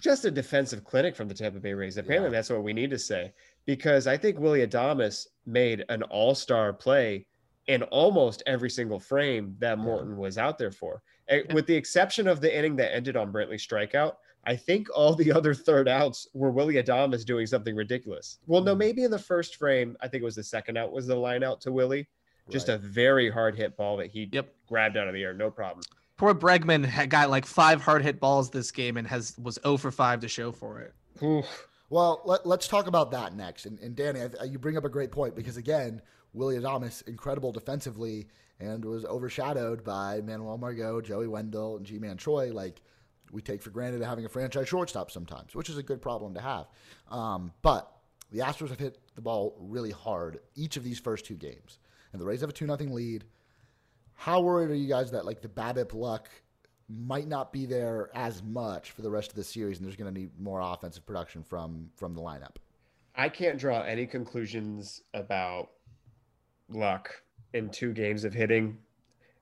Just 0.00 0.24
a 0.24 0.30
defensive 0.30 0.84
clinic 0.84 1.16
from 1.16 1.26
the 1.26 1.34
Tampa 1.34 1.58
Bay 1.58 1.74
Rays. 1.74 1.96
Apparently, 1.96 2.28
Yeah. 2.30 2.36
that's 2.38 2.48
what 2.50 2.62
we 2.62 2.72
need 2.72 2.90
to 2.90 2.98
say 2.98 3.32
because 3.66 4.06
I 4.06 4.16
think 4.16 4.38
Willy 4.38 4.64
Adames 4.64 5.26
made 5.46 5.84
an 5.88 6.04
all-star 6.04 6.72
play 6.74 7.26
in 7.70 7.84
almost 7.84 8.42
every 8.46 8.68
single 8.68 8.98
frame 8.98 9.54
that 9.60 9.78
Morton 9.78 10.16
was 10.16 10.38
out 10.38 10.58
there 10.58 10.72
for, 10.72 11.02
with 11.52 11.66
the 11.66 11.74
exception 11.74 12.26
of 12.26 12.40
the 12.40 12.54
inning 12.54 12.74
that 12.76 12.92
ended 12.92 13.16
on 13.16 13.32
Brantley's 13.32 13.64
strikeout. 13.64 14.16
I 14.44 14.56
think 14.56 14.88
all 14.92 15.14
the 15.14 15.30
other 15.38 15.54
third 15.54 15.86
outs 15.88 16.26
were 16.34 16.50
Willy 16.50 16.74
Adames 16.82 17.24
doing 17.24 17.46
something 17.46 17.76
ridiculous. 17.76 18.38
Well, 18.48 18.60
no, 18.60 18.74
Mhm. 18.74 18.78
maybe 18.78 19.04
in 19.04 19.10
the 19.12 19.18
first 19.20 19.54
frame, 19.54 19.96
I 20.00 20.08
think 20.08 20.22
it 20.22 20.24
was 20.24 20.34
the 20.34 20.42
second 20.42 20.78
out 20.78 20.90
was 20.92 21.06
the 21.06 21.14
line 21.14 21.44
out 21.44 21.60
to 21.62 21.70
Willie. 21.72 22.08
Just 22.50 22.66
right. 22.66 22.74
a 22.74 22.78
very 22.78 23.30
hard 23.30 23.54
hit 23.54 23.76
ball 23.76 23.96
that 23.98 24.08
he 24.10 24.28
Yep. 24.32 24.52
grabbed 24.66 24.96
out 24.96 25.06
of 25.06 25.14
the 25.14 25.22
air, 25.22 25.32
no 25.32 25.48
problem. 25.52 25.84
Poor 26.16 26.34
Bregman 26.34 26.84
had 26.84 27.08
got 27.08 27.30
like 27.30 27.46
five 27.46 27.80
hard 27.82 28.02
hit 28.02 28.18
balls 28.18 28.50
this 28.50 28.72
game 28.72 28.96
and 28.96 29.06
has 29.06 29.38
was 29.38 29.60
0 29.62 29.76
for 29.76 29.92
5 29.92 30.18
to 30.20 30.28
show 30.28 30.50
for 30.50 30.80
it. 30.80 30.92
Oof. 31.22 31.68
Well, 31.88 32.22
let, 32.24 32.44
us 32.46 32.66
talk 32.66 32.88
about 32.88 33.10
that 33.12 33.34
next. 33.36 33.66
And, 33.66 33.78
and 33.78 33.94
Danny, 33.94 34.20
I, 34.40 34.44
you 34.44 34.58
bring 34.58 34.76
up 34.76 34.84
a 34.84 34.88
great 34.88 35.12
point 35.12 35.36
because 35.36 35.56
again, 35.56 36.02
Willy 36.32 36.56
Adames 36.56 37.06
incredible 37.08 37.52
defensively 37.52 38.28
and 38.58 38.84
was 38.84 39.04
overshadowed 39.04 39.82
by 39.82 40.20
Manuel 40.20 40.58
Margot, 40.58 41.00
Joey 41.00 41.26
Wendle, 41.26 41.76
and 41.76 41.86
Ji-Man 41.86 42.18
Choi. 42.18 42.52
Like 42.52 42.82
we 43.32 43.42
take 43.42 43.62
for 43.62 43.70
granted 43.70 44.02
having 44.02 44.24
a 44.24 44.28
franchise 44.28 44.68
shortstop 44.68 45.10
sometimes, 45.10 45.54
which 45.54 45.68
is 45.68 45.78
a 45.78 45.82
good 45.82 46.02
problem 46.02 46.34
to 46.34 46.40
have. 46.40 46.66
Um, 47.10 47.52
but 47.62 47.90
the 48.30 48.40
Astros 48.40 48.68
have 48.68 48.78
hit 48.78 48.98
the 49.14 49.22
ball 49.22 49.56
really 49.58 49.90
hard 49.90 50.40
each 50.54 50.76
of 50.76 50.84
these 50.84 50.98
first 50.98 51.24
two 51.24 51.36
games, 51.36 51.78
and 52.12 52.20
the 52.20 52.26
Rays 52.26 52.40
have 52.40 52.50
a 52.50 52.52
two 52.52 52.66
nothing 52.66 52.92
lead. 52.92 53.24
How 54.14 54.40
worried 54.40 54.70
are 54.70 54.74
you 54.74 54.88
guys 54.88 55.10
that 55.12 55.24
like 55.24 55.40
the 55.40 55.48
BABIP 55.48 55.94
luck 55.94 56.28
might 56.88 57.28
not 57.28 57.52
be 57.52 57.66
there 57.66 58.10
as 58.14 58.42
much 58.42 58.90
for 58.90 59.02
the 59.02 59.10
rest 59.10 59.30
of 59.30 59.36
the 59.36 59.44
series, 59.44 59.78
and 59.78 59.86
there's 59.86 59.96
going 59.96 60.12
to 60.12 60.20
need 60.20 60.30
more 60.38 60.60
offensive 60.60 61.06
production 61.06 61.42
from 61.42 61.90
from 61.96 62.14
the 62.14 62.20
lineup? 62.20 62.56
I 63.14 63.28
can't 63.28 63.58
draw 63.58 63.82
any 63.82 64.06
conclusions 64.06 65.02
about 65.14 65.70
luck 66.74 67.22
in 67.52 67.68
two 67.70 67.92
games 67.92 68.24
of 68.24 68.32
hitting, 68.32 68.78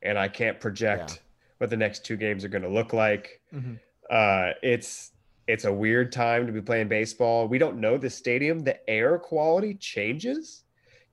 and 0.02 0.18
I 0.18 0.28
can't 0.28 0.60
project 0.60 1.10
Yeah. 1.10 1.16
what 1.58 1.70
the 1.70 1.76
next 1.76 2.04
two 2.04 2.16
games 2.16 2.44
are 2.44 2.48
going 2.48 2.62
to 2.62 2.68
look 2.68 2.92
like. 2.92 3.40
Mhm. 3.52 3.78
Uh, 4.10 4.52
it's 4.62 5.12
it's 5.46 5.64
a 5.64 5.72
weird 5.72 6.12
time 6.12 6.46
to 6.46 6.52
be 6.52 6.60
playing 6.60 6.88
baseball. 6.88 7.48
We 7.48 7.56
don't 7.56 7.80
know 7.80 7.96
the 7.96 8.10
stadium. 8.10 8.58
The 8.60 8.78
air 8.88 9.18
quality 9.18 9.72
changes. 9.74 10.64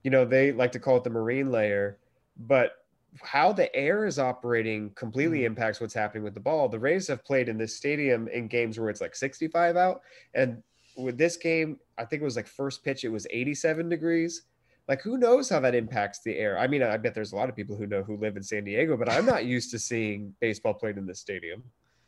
You 0.03 0.11
know, 0.11 0.25
they 0.25 0.51
like 0.51 0.73
to 0.73 0.79
call 0.79 0.97
it 0.97 1.05
the 1.05 1.09
marine 1.09 1.51
layer, 1.51 1.99
but 2.35 2.85
how 3.21 3.53
the 3.53 3.73
air 3.73 4.05
is 4.05 4.19
operating 4.19 4.89
completely 4.89 5.39
Mhm. 5.39 5.45
impacts 5.45 5.79
what's 5.79 5.93
happening 5.93 6.21
with 6.21 6.33
the 6.33 6.41
ball. 6.41 6.67
The 6.67 6.77
Rays 6.77 7.07
have 7.07 7.23
played 7.23 7.47
in 7.47 7.57
this 7.57 7.77
stadium 7.77 8.27
in 8.27 8.49
games 8.49 8.77
where 8.77 8.89
it's 8.89 8.99
like 8.99 9.15
65 9.15 9.77
out, 9.77 10.01
and 10.33 10.61
with 10.97 11.17
this 11.17 11.37
game, 11.37 11.79
I 11.97 12.03
think 12.03 12.21
it 12.21 12.25
was 12.25 12.35
like 12.35 12.47
first 12.47 12.83
pitch, 12.83 13.05
it 13.05 13.09
was 13.09 13.25
87 13.29 13.87
degrees. 13.87 14.41
Like, 14.87 15.01
who 15.01 15.17
knows 15.17 15.49
how 15.49 15.59
that 15.61 15.73
impacts 15.73 16.19
the 16.19 16.37
air? 16.37 16.59
I 16.59 16.67
mean, 16.67 16.83
I 16.83 16.97
bet 16.97 17.15
there's 17.15 17.31
a 17.31 17.35
lot 17.35 17.49
of 17.49 17.55
people 17.55 17.75
who 17.75 17.87
know 17.87 18.03
who 18.03 18.17
live 18.17 18.37
in 18.37 18.43
San 18.43 18.63
Diego, 18.63 18.95
but 18.95 19.09
I'm 19.09 19.25
not 19.25 19.45
used 19.45 19.71
to 19.71 19.79
seeing 19.79 20.33
baseball 20.39 20.75
played 20.75 20.97
in 20.97 21.07
this 21.07 21.19
stadium. 21.19 21.63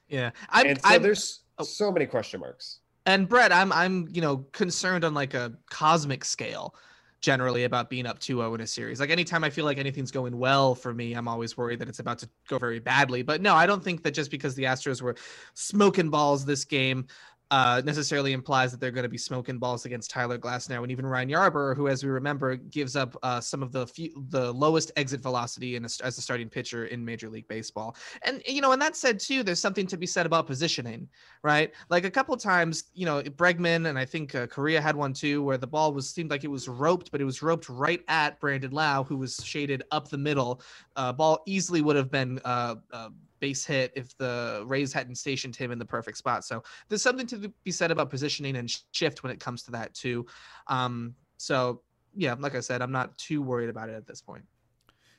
Yeah. 0.07 0.31
I'm, 0.50 0.67
and 0.67 0.81
so 0.81 0.88
I'm 0.88 1.01
there's 1.01 1.43
oh. 1.57 1.63
so 1.63 1.91
many 1.91 2.05
question 2.05 2.39
marks. 2.39 2.79
and 3.05 3.27
Brett, 3.27 3.51
I'm 3.51 3.72
I'm 3.72 4.07
you 4.12 4.22
know 4.22 4.38
concerned 4.51 5.03
on 5.03 5.13
like 5.13 5.34
a 5.34 5.53
cosmic 5.69 6.24
scale 6.24 6.75
generally 7.19 7.63
about 7.63 7.89
being 7.89 8.05
up 8.05 8.19
2-0 8.19 8.55
in 8.55 8.62
a 8.62 8.67
series. 8.67 9.00
Like 9.00 9.10
anytime 9.10 9.43
I 9.43 9.50
feel 9.50 9.65
like 9.65 9.79
anything's 9.79 10.12
going 10.12 10.38
well 10.38 10.75
for 10.75 10.93
me, 10.93 11.13
I'm 11.13 11.27
always 11.27 11.57
worried 11.57 11.79
that 11.79 11.89
it's 11.89 12.00
about 12.00 12.19
to 12.19 12.29
go 12.48 12.60
very 12.60 12.79
badly. 12.79 13.24
But 13.24 13.41
no, 13.41 13.55
I 13.55 13.65
don't 13.65 13.84
think 13.84 14.03
that 14.03 14.12
just 14.12 14.29
because 14.29 14.53
the 14.55 14.63
Astros 14.63 15.01
were 15.01 15.15
smoking 15.55 16.10
balls 16.10 16.46
this 16.46 16.63
game 16.63 17.07
uh, 17.51 17.82
necessarily 17.86 18.34
implies 18.34 18.72
that 18.72 18.82
they're 18.82 18.92
going 18.92 19.04
to 19.04 19.10
be 19.10 19.18
smoking 19.18 19.58
balls 19.58 19.86
against 19.86 20.12
Tyler 20.12 20.38
Glasnow 20.38 20.84
and 20.84 20.92
even 20.92 21.06
Ryan 21.06 21.30
Yarbrough, 21.30 21.75
who, 21.75 21.88
as 21.88 22.04
we 22.04 22.10
remember, 22.10 22.56
gives 22.56 22.96
up 22.96 23.16
uh, 23.24 23.39
some 23.39 23.63
of 23.63 23.72
the 23.72 23.88
few, 23.88 24.25
the 24.30 24.51
lowest 24.51 24.92
exit 24.98 25.22
velocity 25.22 25.75
a, 25.77 25.82
as 25.82 26.18
a 26.18 26.22
starting 26.22 26.50
pitcher 26.50 26.86
in 26.86 27.04
Major 27.04 27.30
League 27.30 27.48
Baseball. 27.48 27.96
And 28.24 28.42
you 28.46 28.62
know, 28.62 28.74
and 28.74 28.82
that 28.82 28.96
said 28.96 29.20
too, 29.20 29.44
there's 29.44 29.62
something 29.62 29.88
to 29.88 29.98
be 29.98 30.06
said 30.06 30.25
about 30.25 30.48
positioning, 30.48 31.08
right? 31.44 31.74
Like 31.89 32.04
a 32.04 32.12
couple 32.12 32.36
times, 32.36 32.86
you 32.94 33.06
know, 33.06 33.22
Bregman 33.22 33.88
and 33.89 33.98
I 33.98 34.06
think 34.06 34.36
uh, 34.36 34.48
Correa 34.48 34.82
had 34.82 34.96
one 34.96 35.13
too, 35.13 35.42
where 35.44 35.58
the 35.58 35.68
ball 35.68 35.94
was 35.94 36.10
seemed 36.10 36.32
like 36.32 36.44
it 36.44 36.50
was 36.50 36.68
roped, 36.68 37.12
but 37.12 37.22
it 37.22 37.25
was 37.25 37.42
roped 37.42 37.70
right 37.70 38.04
at 38.08 38.39
Brandon 38.39 38.72
Lowe, 38.72 39.04
who 39.04 39.18
was 39.18 39.38
shaded 39.44 39.84
up 39.92 40.10
the 40.10 40.18
middle. 40.18 40.62
Uh, 40.96 41.13
ball 41.13 41.44
easily 41.46 41.82
would 41.82 41.96
have 41.96 42.12
been 42.12 42.39
uh, 42.44 42.75
uh, 42.92 43.10
base 43.39 43.65
hit 43.65 43.91
if 43.96 44.17
the 44.17 44.63
Rays 44.65 44.94
hadn't 44.94 45.15
stationed 45.15 45.56
him 45.56 45.72
in 45.72 45.79
the 45.79 45.86
perfect 45.86 46.17
spot. 46.17 46.46
So 46.46 46.63
there's 46.89 47.01
something 47.01 47.27
to 47.27 47.51
be 47.63 47.72
said 47.72 47.91
about 47.91 48.10
positioning 48.10 48.56
and 48.56 48.74
shift 48.91 49.24
when 49.24 49.32
it 49.32 49.39
comes 49.39 49.63
to 49.63 49.72
that 49.72 49.94
too. 49.94 50.25
Um, 50.67 51.15
so 51.38 51.82
yeah, 52.15 52.36
like 52.39 52.56
I 52.56 52.60
said, 52.60 52.82
I'm 52.82 52.91
not 52.91 53.17
too 53.17 53.41
worried 53.41 53.70
about 53.70 53.89
it 53.89 53.96
at 53.96 54.08
this 54.08 54.22
point. 54.22 54.44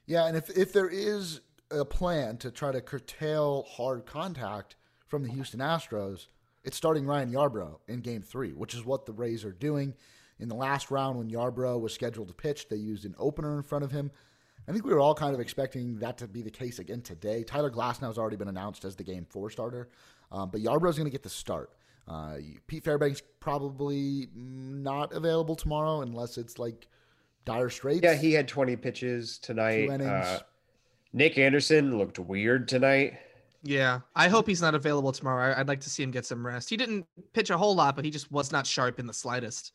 Yeah, 0.06 0.26
and 0.26 0.36
if 0.36 0.50
if 0.56 0.72
there 0.72 0.88
is 0.88 1.40
a 1.70 1.84
plan 1.84 2.38
to 2.38 2.50
try 2.50 2.72
to 2.72 2.80
curtail 2.80 3.66
hard 3.68 4.06
contact 4.06 4.76
from 5.06 5.22
the 5.22 5.30
Houston 5.30 5.60
Astros, 5.60 6.26
it's 6.64 6.76
starting 6.76 7.06
Ryan 7.06 7.32
Yarbrough 7.32 7.78
in 7.88 8.00
Game 8.00 8.22
Three, 8.22 8.52
which 8.52 8.74
is 8.74 8.84
what 8.84 9.06
the 9.06 9.12
Rays 9.12 9.44
are 9.44 9.52
doing. 9.52 9.94
In 10.40 10.48
the 10.48 10.54
last 10.54 10.90
round, 10.90 11.18
when 11.18 11.30
Yarbrough 11.30 11.80
was 11.80 11.92
scheduled 11.92 12.28
to 12.28 12.34
pitch, 12.34 12.68
they 12.68 12.76
used 12.76 13.04
an 13.04 13.14
opener 13.18 13.56
in 13.56 13.62
front 13.62 13.84
of 13.84 13.90
him. 13.90 14.10
I 14.68 14.72
think 14.72 14.84
we 14.84 14.92
were 14.92 15.00
all 15.00 15.14
kind 15.14 15.34
of 15.34 15.40
expecting 15.40 15.98
that 16.00 16.18
to 16.18 16.28
be 16.28 16.42
the 16.42 16.50
case 16.50 16.78
again 16.78 17.00
today. 17.00 17.42
Tyler 17.42 17.70
Glasnow 17.70 18.08
has 18.08 18.18
already 18.18 18.36
been 18.36 18.48
announced 18.48 18.84
as 18.84 18.94
the 18.94 19.02
Game 19.02 19.26
Four 19.30 19.48
starter, 19.48 19.88
um, 20.30 20.50
but 20.50 20.60
Yarbrough's 20.60 20.98
going 20.98 21.06
to 21.06 21.10
get 21.10 21.22
the 21.22 21.30
start. 21.30 21.70
Uh, 22.06 22.36
Pete 22.66 22.84
Fairbanks 22.84 23.22
probably 23.40 24.28
not 24.34 25.12
available 25.12 25.56
tomorrow 25.56 26.02
unless 26.02 26.36
it's 26.36 26.58
like 26.58 26.86
dire 27.46 27.70
straits. 27.70 28.00
Yeah, 28.02 28.14
he 28.14 28.32
had 28.32 28.46
20 28.46 28.76
pitches 28.76 29.38
tonight. 29.38 29.86
Two 29.86 29.92
innings. 29.92 30.10
Uh, 30.10 30.40
Nick 31.14 31.38
Anderson 31.38 31.96
looked 31.96 32.18
weird 32.18 32.68
tonight. 32.68 33.18
Yeah, 33.62 34.00
I 34.14 34.28
hope 34.28 34.46
he's 34.46 34.62
not 34.62 34.74
available 34.74 35.12
tomorrow. 35.12 35.54
I'd 35.56 35.68
like 35.68 35.80
to 35.80 35.90
see 35.90 36.02
him 36.02 36.10
get 36.10 36.26
some 36.26 36.46
rest. 36.46 36.70
He 36.70 36.76
didn't 36.76 37.06
pitch 37.32 37.50
a 37.50 37.58
whole 37.58 37.74
lot, 37.74 37.96
but 37.96 38.04
he 38.04 38.10
just 38.10 38.30
was 38.30 38.52
not 38.52 38.66
sharp 38.66 39.00
in 39.00 39.06
the 39.06 39.12
slightest. 39.12 39.74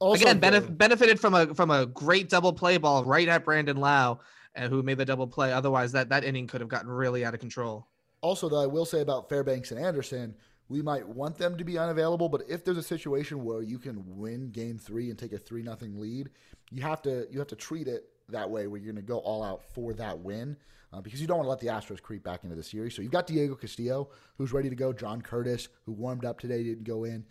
Also 0.00 0.22
Again, 0.22 0.40
benef- 0.40 0.76
benefited 0.76 1.20
from 1.20 1.34
a 1.34 1.54
from 1.54 1.70
a 1.70 1.86
great 1.86 2.28
double 2.28 2.52
play 2.52 2.78
ball 2.78 3.04
right 3.04 3.28
at 3.28 3.44
Brandon 3.44 3.76
Lowe, 3.76 4.20
uh, 4.56 4.68
who 4.68 4.82
made 4.82 4.96
the 4.98 5.04
double 5.04 5.26
play. 5.26 5.52
Otherwise, 5.52 5.92
that 5.92 6.08
that 6.08 6.24
inning 6.24 6.46
could 6.46 6.60
have 6.60 6.70
gotten 6.70 6.90
really 6.90 7.24
out 7.24 7.34
of 7.34 7.40
control. 7.40 7.86
Also, 8.22 8.48
though, 8.48 8.62
I 8.62 8.66
will 8.66 8.86
say 8.86 9.02
about 9.02 9.28
Fairbanks 9.28 9.70
and 9.70 9.80
Anderson, 9.80 10.34
we 10.68 10.82
might 10.82 11.06
want 11.06 11.36
them 11.36 11.56
to 11.58 11.64
be 11.64 11.78
unavailable, 11.78 12.28
but 12.28 12.42
if 12.48 12.64
there's 12.64 12.78
a 12.78 12.82
situation 12.82 13.44
where 13.44 13.62
you 13.62 13.78
can 13.78 14.02
win 14.06 14.50
Game 14.50 14.78
Three 14.78 15.10
and 15.10 15.18
take 15.18 15.32
a 15.32 15.38
three 15.38 15.62
nothing 15.62 16.00
lead, 16.00 16.30
you 16.70 16.82
have 16.82 17.02
to 17.02 17.26
you 17.30 17.38
have 17.38 17.48
to 17.48 17.56
treat 17.56 17.86
it 17.86 18.04
that 18.30 18.48
way 18.48 18.66
where 18.66 18.80
you're 18.80 18.92
going 18.92 19.04
to 19.04 19.06
go 19.06 19.18
all 19.18 19.42
out 19.42 19.62
for 19.74 19.92
that 19.94 20.18
win 20.18 20.56
uh, 20.92 21.00
because 21.00 21.20
you 21.20 21.26
don't 21.26 21.38
want 21.38 21.46
to 21.46 21.50
let 21.50 21.60
the 21.60 21.66
Astros 21.66 22.00
creep 22.00 22.22
back 22.22 22.44
into 22.44 22.56
the 22.56 22.62
series. 22.62 22.94
So 22.94 23.02
you've 23.02 23.10
got 23.10 23.26
Diego 23.26 23.54
Castillo, 23.54 24.10
who's 24.38 24.52
ready 24.52 24.70
to 24.70 24.76
go, 24.76 24.92
John 24.92 25.20
Curtis, 25.20 25.68
who 25.84 25.92
warmed 25.92 26.24
up 26.24 26.40
today, 26.40 26.62
didn't 26.62 26.84
go 26.84 27.04
in. 27.04 27.24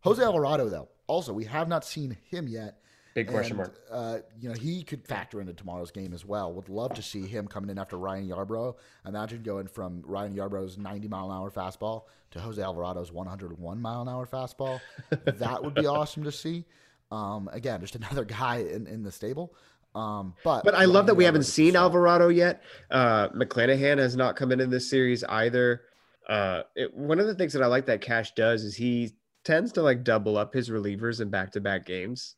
Jose 0.00 0.22
Alvarado, 0.22 0.68
though, 0.68 0.88
also, 1.08 1.32
we 1.32 1.44
have 1.44 1.68
not 1.68 1.84
seen 1.84 2.16
him 2.30 2.46
yet. 2.46 2.78
Big 3.14 3.26
question 3.26 3.56
mark. 3.56 3.74
Uh, 3.90 4.18
you 4.38 4.48
know, 4.48 4.54
he 4.54 4.84
could 4.84 5.04
factor 5.04 5.40
into 5.40 5.52
tomorrow's 5.52 5.90
game 5.90 6.12
as 6.14 6.24
well. 6.24 6.52
Would 6.52 6.68
love 6.68 6.94
to 6.94 7.02
see 7.02 7.26
him 7.26 7.48
coming 7.48 7.70
in 7.70 7.78
after 7.78 7.96
Ryan 7.96 8.28
Yarbrough. 8.28 8.76
Imagine 9.06 9.42
going 9.42 9.66
from 9.66 10.02
Ryan 10.06 10.36
Yarbrough's 10.36 10.78
90 10.78 11.08
mile 11.08 11.32
an 11.32 11.36
hour 11.36 11.50
fastball 11.50 12.04
to 12.30 12.40
Jose 12.40 12.62
Alvarado's 12.62 13.10
101 13.10 13.80
mile 13.80 14.02
an 14.02 14.08
hour 14.08 14.26
fastball. 14.26 14.80
that 15.24 15.64
would 15.64 15.74
be 15.74 15.86
awesome 15.86 16.22
to 16.22 16.30
see. 16.30 16.64
Um, 17.10 17.48
again, 17.52 17.80
just 17.80 17.96
another 17.96 18.24
guy 18.24 18.58
in, 18.58 18.86
in 18.86 19.02
the 19.02 19.10
stable. 19.10 19.54
Um, 19.94 20.34
but 20.44 20.64
but 20.64 20.74
I 20.74 20.84
love 20.84 21.06
that 21.06 21.14
we 21.14 21.24
haven't 21.24 21.44
seen 21.44 21.74
a. 21.74 21.80
Alvarado 21.80 22.28
yet. 22.28 22.62
Uh, 22.90 23.30
McClanahan 23.30 23.98
has 23.98 24.14
not 24.14 24.36
come 24.36 24.52
in 24.52 24.60
in 24.60 24.70
this 24.70 24.88
series 24.88 25.24
either. 25.24 25.82
Uh, 26.28 26.62
it, 26.76 26.94
one 26.94 27.18
of 27.18 27.26
the 27.26 27.34
things 27.34 27.54
that 27.54 27.62
I 27.62 27.66
like 27.66 27.86
that 27.86 28.00
Cash 28.02 28.34
does 28.34 28.62
is 28.62 28.76
he 28.76 29.16
tends 29.44 29.72
to 29.72 29.82
like 29.82 30.04
double 30.04 30.36
up 30.36 30.52
his 30.52 30.70
relievers 30.70 31.20
in 31.20 31.30
back 31.30 31.52
to 31.52 31.60
back 31.60 31.86
games. 31.86 32.36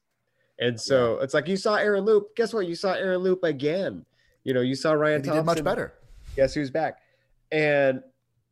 And 0.59 0.78
so 0.78 1.19
it's 1.21 1.33
like 1.33 1.49
you 1.49 1.57
saw 1.57 1.76
Aaron 1.76 2.04
Loup. 2.04 2.37
Guess 2.37 2.52
what? 2.52 2.66
You 2.66 2.75
saw 2.75 2.92
Aaron 2.92 3.21
Loup 3.21 3.42
again. 3.45 4.04
You 4.45 4.52
know, 4.52 4.61
you 4.61 4.75
saw 4.75 4.92
Ryan 4.92 5.16
And 5.16 5.25
he 5.25 5.30
did 5.30 5.45
much 5.45 5.64
better. 5.64 5.95
Guess 6.37 6.54
who's 6.54 6.71
back? 6.71 6.99
And 7.50 8.02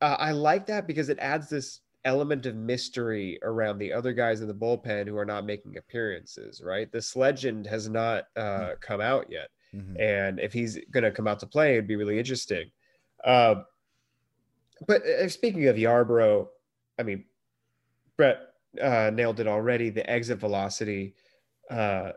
uh, 0.00 0.16
I 0.18 0.32
like 0.32 0.66
that 0.66 0.86
because 0.86 1.10
it 1.10 1.18
adds 1.18 1.48
this 1.48 1.80
element 2.04 2.46
of 2.46 2.54
mystery 2.56 3.38
around 3.42 3.78
the 3.78 3.92
other 3.92 4.12
guys 4.12 4.40
in 4.40 4.48
the 4.48 4.54
bullpen 4.54 5.06
who 5.06 5.16
are 5.18 5.26
not 5.26 5.44
making 5.44 5.76
appearances, 5.76 6.62
right? 6.64 6.90
This 6.90 7.14
legend 7.14 7.66
has 7.66 7.88
not 7.88 8.24
uh, 8.36 8.70
come 8.80 9.00
out 9.00 9.26
yet. 9.30 9.48
Mhm. 9.74 10.00
And 10.00 10.40
if 10.40 10.52
he's 10.52 10.78
going 10.90 11.04
to 11.04 11.10
come 11.10 11.26
out 11.26 11.40
to 11.40 11.46
play, 11.46 11.74
it'd 11.74 11.86
be 11.86 11.96
really 11.96 12.18
interesting. 12.18 12.70
Uh, 13.22 13.56
but 14.86 15.02
uh, 15.04 15.28
speaking 15.28 15.66
of 15.66 15.76
Yarbrough, 15.76 16.48
I 16.98 17.02
mean, 17.02 17.24
Brett 18.18 18.40
uh, 18.82 19.10
nailed 19.14 19.40
it 19.40 19.46
already. 19.46 19.88
The 19.88 20.08
exit 20.10 20.38
velocity, 20.38 21.14
uh, 21.70 22.12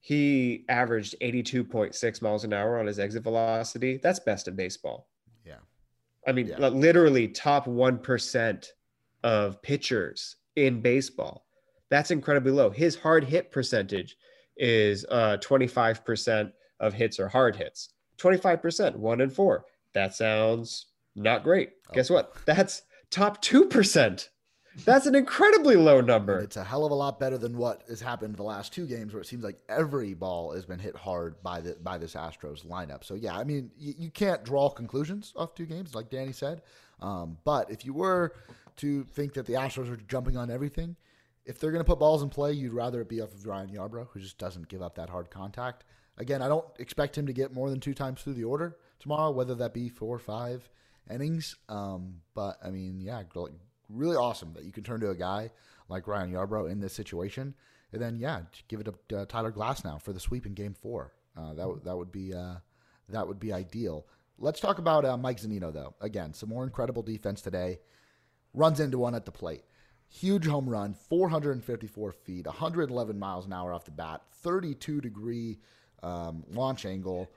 he 0.00 0.64
averaged 0.68 1.14
82.6 1.22 2.22
miles 2.22 2.42
an 2.42 2.52
hour 2.52 2.80
on 2.80 2.86
his 2.86 2.98
exit 2.98 3.22
velocity. 3.22 4.00
That's 4.02 4.18
best 4.18 4.48
in 4.48 4.56
baseball. 4.56 5.08
Yeah. 5.44 5.58
I 6.26 6.32
mean, 6.32 6.48
Yeah. 6.48 6.58
literally 6.68 7.28
top 7.28 7.66
1% 7.66 8.66
of 9.22 9.62
pitchers 9.62 10.36
in 10.56 10.80
baseball. 10.80 11.46
That's 11.90 12.10
incredibly 12.10 12.50
low. 12.52 12.70
His 12.70 12.96
hard 12.96 13.22
hit 13.22 13.52
percentage 13.52 14.16
is 14.56 15.04
uh, 15.10 15.36
25% 15.40 16.52
of 16.80 16.94
hits 16.94 17.20
are 17.20 17.28
hard 17.28 17.54
hits. 17.54 17.90
25%, 18.18 18.96
one 18.96 19.20
in 19.20 19.30
four. 19.30 19.64
That 19.94 20.14
sounds 20.14 20.86
not 21.14 21.44
great. 21.44 21.70
Oh. 21.90 21.94
Guess 21.94 22.10
what? 22.10 22.34
That's 22.46 22.82
top 23.10 23.42
2%. 23.42 24.28
That's 24.84 25.06
an 25.06 25.14
incredibly 25.14 25.76
low 25.76 26.00
number. 26.00 26.38
It's 26.38 26.56
a 26.56 26.64
hell 26.64 26.84
of 26.84 26.92
a 26.92 26.94
lot 26.94 27.20
better 27.20 27.36
than 27.38 27.56
what 27.56 27.82
has 27.88 28.00
happened 28.00 28.36
the 28.36 28.42
last 28.42 28.72
two 28.72 28.86
games, 28.86 29.12
where 29.12 29.20
it 29.20 29.26
seems 29.26 29.44
like 29.44 29.58
every 29.68 30.14
ball 30.14 30.52
has 30.52 30.64
been 30.64 30.78
hit 30.78 30.96
hard 30.96 31.42
by 31.42 31.60
the 31.60 31.76
by 31.82 31.98
this 31.98 32.14
Astros 32.14 32.66
lineup. 32.66 33.04
So 33.04 33.14
yeah, 33.14 33.36
I 33.36 33.44
mean, 33.44 33.70
you, 33.76 33.94
you 33.98 34.10
can't 34.10 34.42
draw 34.44 34.70
conclusions 34.70 35.32
off 35.36 35.54
two 35.54 35.66
games, 35.66 35.94
like 35.94 36.10
Danny 36.10 36.32
said. 36.32 36.62
Um, 37.00 37.38
but 37.44 37.70
if 37.70 37.84
you 37.84 37.92
were 37.92 38.34
to 38.76 39.04
think 39.04 39.34
that 39.34 39.46
the 39.46 39.54
Astros 39.54 39.92
are 39.92 39.96
jumping 39.96 40.36
on 40.36 40.50
everything, 40.50 40.96
if 41.44 41.58
they're 41.58 41.72
going 41.72 41.84
to 41.84 41.88
put 41.88 41.98
balls 41.98 42.22
in 42.22 42.28
play, 42.28 42.52
you'd 42.52 42.72
rather 42.72 43.00
it 43.00 43.08
be 43.08 43.20
off 43.20 43.34
of 43.34 43.46
Ryan 43.46 43.68
Yarbrough, 43.68 44.08
who 44.12 44.20
just 44.20 44.38
doesn't 44.38 44.68
give 44.68 44.82
up 44.82 44.94
that 44.94 45.10
hard 45.10 45.30
contact. 45.30 45.84
Again, 46.18 46.42
I 46.42 46.48
don't 46.48 46.66
expect 46.78 47.18
him 47.18 47.26
to 47.26 47.32
get 47.32 47.52
more 47.52 47.70
than 47.70 47.80
two 47.80 47.94
times 47.94 48.22
through 48.22 48.34
the 48.34 48.44
order 48.44 48.76
tomorrow, 49.00 49.30
whether 49.30 49.54
that 49.56 49.74
be 49.74 49.88
four 49.88 50.14
or 50.14 50.20
five 50.20 50.68
innings. 51.10 51.56
Um, 51.68 52.20
but 52.34 52.58
I 52.64 52.70
mean, 52.70 53.00
yeah, 53.00 53.22
really 53.88 54.16
awesome 54.16 54.52
that 54.54 54.64
you 54.64 54.72
can 54.72 54.84
turn 54.84 55.00
to 55.00 55.10
a 55.10 55.14
guy 55.14 55.50
like 55.88 56.06
Ryan 56.06 56.32
Yarbrough 56.32 56.70
in 56.70 56.80
this 56.80 56.92
situation, 56.92 57.54
and 57.92 58.00
then 58.00 58.16
yeah, 58.18 58.40
give 58.68 58.80
it 58.80 58.88
to 59.08 59.18
uh, 59.18 59.26
Tyler 59.26 59.52
Glasnow 59.52 60.00
for 60.00 60.12
the 60.12 60.20
sweep 60.20 60.46
in 60.46 60.54
Game 60.54 60.74
Four. 60.74 61.12
Uh, 61.36 61.54
that 61.54 61.68
would 61.68 61.84
that 61.84 61.96
would 61.96 62.12
be 62.12 62.34
uh, 62.34 62.56
that 63.08 63.26
would 63.26 63.40
be 63.40 63.52
ideal. 63.52 64.06
Let's 64.38 64.60
talk 64.60 64.78
about 64.78 65.04
uh, 65.04 65.16
Mike 65.16 65.40
Zunino 65.40 65.72
though. 65.72 65.94
Again, 66.00 66.34
some 66.34 66.48
more 66.48 66.64
incredible 66.64 67.02
defense 67.02 67.42
today. 67.42 67.78
Runs 68.54 68.80
into 68.80 68.98
one 68.98 69.14
at 69.14 69.24
the 69.24 69.32
plate. 69.32 69.62
Huge 70.08 70.46
home 70.46 70.68
run, 70.68 70.92
454 70.92 72.12
feet, 72.12 72.44
111 72.44 73.18
miles 73.18 73.46
an 73.46 73.52
hour 73.54 73.72
off 73.72 73.86
the 73.86 73.90
bat, 73.90 74.20
32 74.42 75.00
degree 75.00 75.58
um, 76.02 76.44
launch 76.50 76.84
angle. 76.84 77.30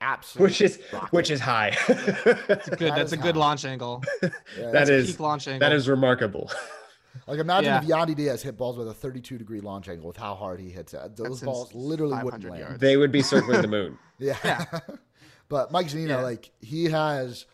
Absolutely, 0.00 0.44
which 0.48 0.60
is 0.60 0.78
which 1.10 1.30
is 1.30 1.40
high. 1.40 1.76
that's 1.88 2.68
Good. 2.68 2.78
That 2.78 2.78
That's 2.96 3.12
is 3.12 3.12
a 3.14 3.16
good 3.16 3.34
how- 3.34 3.40
launch 3.40 3.64
angle. 3.64 4.02
Yeah, 4.22 4.30
that 4.56 4.72
that's 4.72 4.90
is 4.90 5.18
launch 5.20 5.48
angle. 5.48 5.68
that 5.68 5.74
is 5.74 5.88
remarkable. 5.88 6.50
like 7.26 7.38
imagine 7.40 7.72
Yeah. 7.72 7.82
if 7.82 7.86
Yandy 7.88 8.14
Diaz 8.14 8.42
hit 8.42 8.56
balls 8.56 8.76
with 8.76 8.88
a 8.88 8.94
32 8.94 9.38
degree 9.38 9.60
launch 9.60 9.88
angle 9.88 10.06
with 10.08 10.16
how 10.16 10.34
hard 10.34 10.60
he 10.60 10.70
hits 10.70 10.94
it. 10.94 11.16
Those 11.16 11.40
That's 11.40 11.42
balls 11.42 11.74
literally 11.74 12.14
wouldn't 12.22 12.42
500 12.44 12.50
land. 12.50 12.60
yards. 12.60 12.78
They 12.80 12.96
would 12.96 13.10
be 13.12 13.22
circling 13.22 13.60
the 13.62 13.68
moon. 13.68 13.98
Yeah. 14.20 14.36
Yeah. 14.44 14.64
but 15.48 15.72
Mike 15.72 15.86
Zunino, 15.88 16.08
Yeah. 16.08 16.22
like 16.22 16.50
he 16.60 16.84
has 16.86 17.46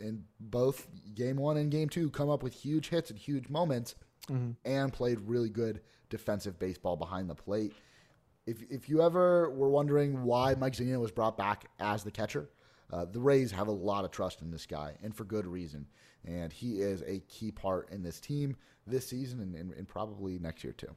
in 0.00 0.24
both 0.40 0.86
game 1.14 1.36
one 1.36 1.56
and 1.56 1.70
game 1.70 1.88
two 1.88 2.10
come 2.10 2.28
up 2.30 2.42
with 2.42 2.52
huge 2.54 2.88
hits 2.88 3.10
and 3.10 3.18
huge 3.18 3.48
moments 3.48 3.94
Mhm. 4.30 4.54
and 4.64 4.92
played 4.92 5.20
really 5.22 5.48
good 5.48 5.80
defensive 6.10 6.58
baseball 6.58 6.96
behind 6.96 7.28
the 7.30 7.34
plate. 7.34 7.72
If, 8.48 8.62
if 8.70 8.88
you 8.88 9.02
ever 9.02 9.50
were 9.50 9.68
wondering 9.68 10.22
why 10.22 10.54
Mike 10.54 10.72
Zunino 10.72 11.00
was 11.00 11.10
brought 11.10 11.36
back 11.36 11.66
as 11.78 12.02
the 12.02 12.10
catcher, 12.10 12.48
uh, 12.90 13.04
the 13.04 13.20
Rays 13.20 13.52
have 13.52 13.68
a 13.68 13.72
lot 13.72 14.06
of 14.06 14.10
trust 14.10 14.40
in 14.40 14.50
this 14.50 14.64
guy, 14.64 14.94
and 15.02 15.14
for 15.14 15.24
good 15.24 15.46
reason. 15.46 15.86
And 16.24 16.50
he 16.50 16.80
is 16.80 17.02
a 17.06 17.20
key 17.28 17.50
part 17.50 17.90
in 17.90 18.02
this 18.02 18.20
team 18.20 18.56
this 18.86 19.06
season 19.06 19.40
and, 19.40 19.54
and, 19.54 19.72
and 19.74 19.86
probably 19.86 20.38
next 20.38 20.64
year 20.64 20.72
too. 20.72 20.96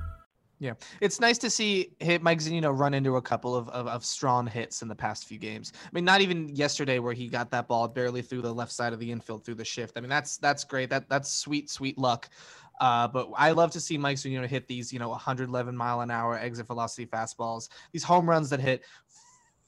Yeah, 0.61 0.73
it's 1.01 1.19
nice 1.19 1.39
to 1.39 1.49
see 1.49 1.95
hit 1.99 2.21
Mike 2.21 2.37
Zunino 2.37 2.71
run 2.77 2.93
into 2.93 3.15
a 3.15 3.21
couple 3.21 3.55
of, 3.55 3.67
of, 3.69 3.87
of 3.87 4.05
strong 4.05 4.45
hits 4.45 4.83
in 4.83 4.87
the 4.87 4.93
past 4.93 5.25
few 5.25 5.39
games. 5.39 5.73
I 5.83 5.89
mean, 5.91 6.05
not 6.05 6.21
even 6.21 6.55
yesterday 6.55 6.99
where 6.99 7.13
he 7.13 7.27
got 7.27 7.49
that 7.49 7.67
ball 7.67 7.87
barely 7.87 8.21
through 8.21 8.43
the 8.43 8.53
left 8.53 8.71
side 8.71 8.93
of 8.93 8.99
the 8.99 9.11
infield 9.11 9.43
through 9.43 9.55
the 9.55 9.65
shift. 9.65 9.97
I 9.97 10.01
mean, 10.01 10.09
that's 10.11 10.37
that's 10.37 10.63
great. 10.63 10.91
That 10.91 11.09
that's 11.09 11.33
sweet 11.33 11.71
sweet 11.71 11.97
luck. 11.97 12.29
Uh, 12.79 13.07
but 13.07 13.31
I 13.35 13.51
love 13.51 13.71
to 13.71 13.79
see 13.79 13.97
Mike 13.97 14.17
Zunino 14.17 14.45
hit 14.45 14.67
these, 14.67 14.93
you 14.93 14.99
know, 14.99 15.09
111 15.09 15.75
mile 15.75 16.01
an 16.01 16.11
hour 16.11 16.37
exit 16.37 16.67
velocity 16.67 17.07
fastballs, 17.07 17.69
these 17.91 18.03
home 18.03 18.29
runs 18.29 18.51
that 18.51 18.59
hit 18.59 18.83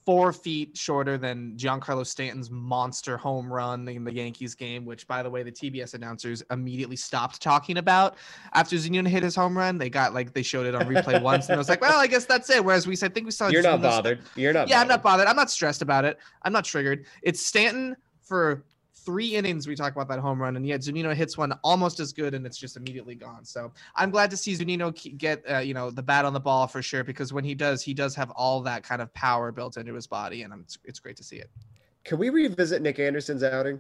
four 0.06 0.34
feet 0.34 0.78
shorter 0.78 1.18
than 1.18 1.56
Giancarlo 1.56 2.06
Stanton's 2.06 2.50
monster 2.52 3.18
home 3.18 3.52
run 3.52 3.88
in 3.88 4.04
the 4.04 4.13
Yankees 4.13 4.56
game, 4.56 4.86
which, 4.86 5.08
by 5.08 5.24
the 5.24 5.30
way, 5.30 5.44
the 5.44 5.52
TBS 5.52 5.94
announcers 5.94 6.44
immediately 6.52 6.96
stopped 6.96 7.42
talking 7.42 7.78
about 7.78 8.16
after 8.54 8.76
Zunino 8.76 9.08
hit 9.08 9.24
his 9.24 9.36
home 9.36 9.58
run. 9.58 9.78
They 9.78 9.89
got 9.89 10.13
like 10.13 10.34
they 10.34 10.44
showed 10.44 10.66
it 10.66 10.76
on 10.76 10.86
replay 10.86 11.22
once, 11.22 11.48
and 11.48 11.56
I 11.56 11.58
was 11.58 11.70
like, 11.70 11.82
well, 11.82 12.00
I 12.00 12.08
guess 12.08 12.26
that's 12.26 12.50
it. 12.50 12.63
Whereas 12.63 12.88
we 12.88 12.96
said, 12.96 13.12
I 13.12 13.13
think 13.13 13.26
we 13.26 13.32
saw. 13.32 13.48
You're 13.48 13.63
not 13.63 13.82
bothered. 13.82 14.22
You're 14.36 14.54
not. 14.54 14.68
Yeah, 14.68 14.82
I'm 14.82 14.88
not 14.88 15.02
bothered. 15.02 15.26
bothered. 15.26 15.28
I'm 15.28 15.36
not 15.36 15.52
stressed 15.52 15.82
about 15.82 16.06
it. 16.06 16.20
I'm 16.44 16.54
not 16.54 16.66
triggered. 16.66 17.06
It's 17.22 17.46
Stanton 17.46 17.96
for 18.22 18.63
three 19.06 19.36
innings. 19.36 19.68
We 19.68 19.76
talk 19.76 19.94
about 19.94 20.08
that 20.10 20.20
home 20.20 20.42
run, 20.42 20.56
and 20.56 20.66
yet 20.66 20.82
Zunino 20.82 21.13
hits 21.13 21.38
one 21.38 21.52
almost 21.63 22.00
as 22.00 22.13
good, 22.13 22.34
and 22.34 22.46
it's 22.46 22.58
just 22.58 22.78
immediately 22.78 23.16
gone. 23.16 23.46
So 23.46 23.72
I'm 23.96 24.12
glad 24.12 24.30
to 24.32 24.38
see 24.38 24.54
Zunino 24.54 25.18
get 25.18 25.44
uh, 25.50 25.60
you 25.60 25.74
know 25.74 25.89
the 25.89 26.04
bat 26.04 26.26
on 26.26 26.34
the 26.34 26.39
ball 26.39 26.68
for 26.68 26.82
sure 26.82 27.04
because 27.04 27.34
when 27.34 27.44
he 27.44 27.56
does, 27.56 27.82
he 27.82 27.94
does 27.94 28.16
have 28.16 28.30
all 28.32 28.62
that 28.62 28.84
kind 28.84 29.02
of 29.02 29.13
power 29.13 29.52
built 29.52 29.78
into 29.78 29.94
his 29.94 30.08
body, 30.08 30.44
and 30.44 30.54
it's, 30.62 30.78
it's 30.84 31.00
great 31.00 31.18
to 31.18 31.24
see 31.24 31.38
it. 31.38 31.50
Can 32.04 32.18
we 32.18 32.30
revisit 32.30 32.82
Nick 32.82 33.00
Anderson's 33.00 33.44
outing? 33.44 33.80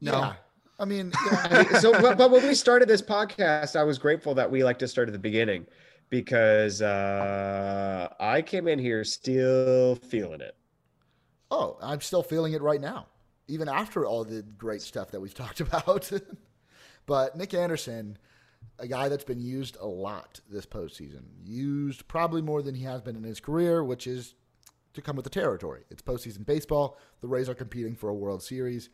No. 0.00 0.12
Yeah. 0.12 0.32
I 0.78 0.84
mean, 0.84 1.12
I 1.16 1.48
yeah, 1.50 1.62
mean, 1.62 1.80
so, 1.80 1.92
but, 2.00 2.18
but 2.18 2.30
when 2.30 2.42
we 2.46 2.54
started 2.54 2.88
this 2.88 3.02
podcast, 3.02 3.76
I 3.76 3.84
was 3.84 3.98
grateful 3.98 4.34
that 4.34 4.50
we 4.50 4.64
like 4.64 4.78
to 4.80 4.88
start 4.88 5.08
at 5.08 5.12
the 5.12 5.18
beginning 5.18 5.66
because 6.10 6.82
uh, 6.82 8.08
I 8.18 8.42
came 8.42 8.66
in 8.66 8.78
here 8.78 9.04
still 9.04 9.94
feeling 9.94 10.40
it. 10.40 10.56
oh, 11.50 11.78
I'm 11.80 12.00
still 12.00 12.22
feeling 12.22 12.54
it 12.54 12.62
right 12.62 12.80
now, 12.80 13.06
even 13.52 13.68
after 13.68 14.06
all 14.06 14.24
the 14.24 14.42
great 14.42 14.82
stuff 14.82 15.10
that 15.10 15.20
we've 15.20 15.34
talked 15.44 15.60
about. 15.60 16.10
but 17.06 17.36
Nick 17.36 17.54
Anderson, 17.54 18.16
a 18.78 18.86
guy 18.86 19.08
that's 19.08 19.24
been 19.24 19.40
used 19.40 19.76
a 19.80 19.86
lot 19.86 20.40
this 20.50 20.66
postseason, 20.66 21.22
used 21.44 22.08
probably 22.08 22.42
more 22.42 22.62
than 22.62 22.74
he 22.74 22.84
has 22.84 23.02
been 23.02 23.16
in 23.16 23.22
his 23.22 23.40
career, 23.40 23.84
which 23.84 24.06
is 24.06 24.34
to 24.94 25.02
come 25.02 25.16
with 25.16 25.24
the 25.24 25.30
territory. 25.30 25.84
It's 25.90 26.02
postseason 26.02 26.44
baseball. 26.44 26.98
The 27.20 27.28
Rays 27.28 27.48
are 27.48 27.54
competing 27.54 27.94
for 27.94 28.08
a 28.08 28.14
World 28.14 28.42
Series. 28.42 28.90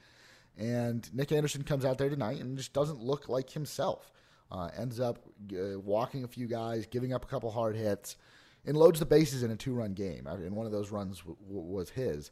And 0.57 1.09
Nick 1.15 1.31
Anderson 1.31 1.63
comes 1.63 1.85
out 1.85 1.99
there 1.99 2.11
tonight 2.11 2.41
and 2.41 2.57
just 2.57 2.73
doesn't 2.73 3.01
look 3.01 3.29
like 3.29 3.51
himself. 3.51 4.11
Uh, 4.51 4.71
ends 4.77 4.99
up 4.99 5.19
uh, 5.53 5.79
walking 5.79 6.25
a 6.25 6.29
few 6.29 6.47
guys, 6.47 6.87
giving 6.87 7.13
up 7.13 7.25
a 7.25 7.29
couple 7.29 7.51
hard 7.51 7.77
hits, 7.77 8.17
and 8.65 8.77
loads 8.77 8.99
the 8.99 9.07
bases 9.07 9.43
in 9.43 9.51
a 9.51 9.57
two 9.57 9.75
run 9.75 9.93
game. 9.93 10.27
I 10.27 10.37
mean, 10.37 10.55
one 10.55 10.67
of 10.67 10.73
those 10.73 10.91
runs 10.91 11.19
w- 11.19 11.37
w- 11.47 11.61
was 11.61 11.91
his. 11.91 12.31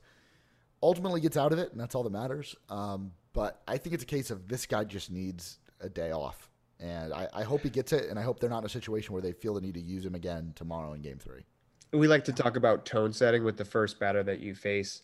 Ultimately 0.82 1.20
gets 1.20 1.36
out 1.36 1.52
of 1.52 1.58
it, 1.58 1.72
and 1.72 1.80
that's 1.80 1.94
all 1.94 2.02
that 2.02 2.12
matters. 2.12 2.54
Um, 2.68 3.12
but 3.32 3.62
I 3.66 3.78
think 3.78 3.94
it's 3.94 4.02
a 4.02 4.06
case 4.06 4.30
of 4.30 4.48
this 4.48 4.66
guy 4.66 4.84
just 4.84 5.10
needs 5.10 5.58
a 5.80 5.88
day 5.88 6.12
off. 6.12 6.50
And 6.78 7.12
I, 7.12 7.28
I 7.32 7.42
hope 7.42 7.62
he 7.62 7.70
gets 7.70 7.92
it, 7.92 8.10
and 8.10 8.18
I 8.18 8.22
hope 8.22 8.40
they're 8.40 8.50
not 8.50 8.58
in 8.58 8.66
a 8.66 8.70
situation 8.70 9.12
where 9.12 9.22
they 9.22 9.32
feel 9.32 9.54
the 9.54 9.60
need 9.60 9.74
to 9.74 9.80
use 9.80 10.04
him 10.04 10.14
again 10.14 10.52
tomorrow 10.54 10.92
in 10.92 11.00
game 11.00 11.18
three. 11.18 11.44
We 11.92 12.08
like 12.08 12.24
to 12.24 12.32
talk 12.32 12.56
about 12.56 12.84
tone 12.84 13.12
setting 13.12 13.44
with 13.44 13.56
the 13.56 13.64
first 13.64 13.98
batter 13.98 14.22
that 14.24 14.40
you 14.40 14.54
face. 14.54 15.02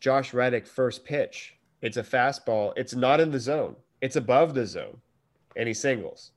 Josh 0.00 0.34
Reddick, 0.34 0.66
first 0.66 1.04
pitch. 1.04 1.54
It's 1.80 1.96
a 1.96 2.02
fastball. 2.02 2.72
It's 2.76 2.94
not 2.94 3.20
in 3.20 3.30
the 3.30 3.40
zone. 3.40 3.76
It's 4.00 4.16
above 4.16 4.54
the 4.54 4.66
zone. 4.66 4.98
And 5.56 5.68
he 5.68 5.74
singles. 5.74 6.32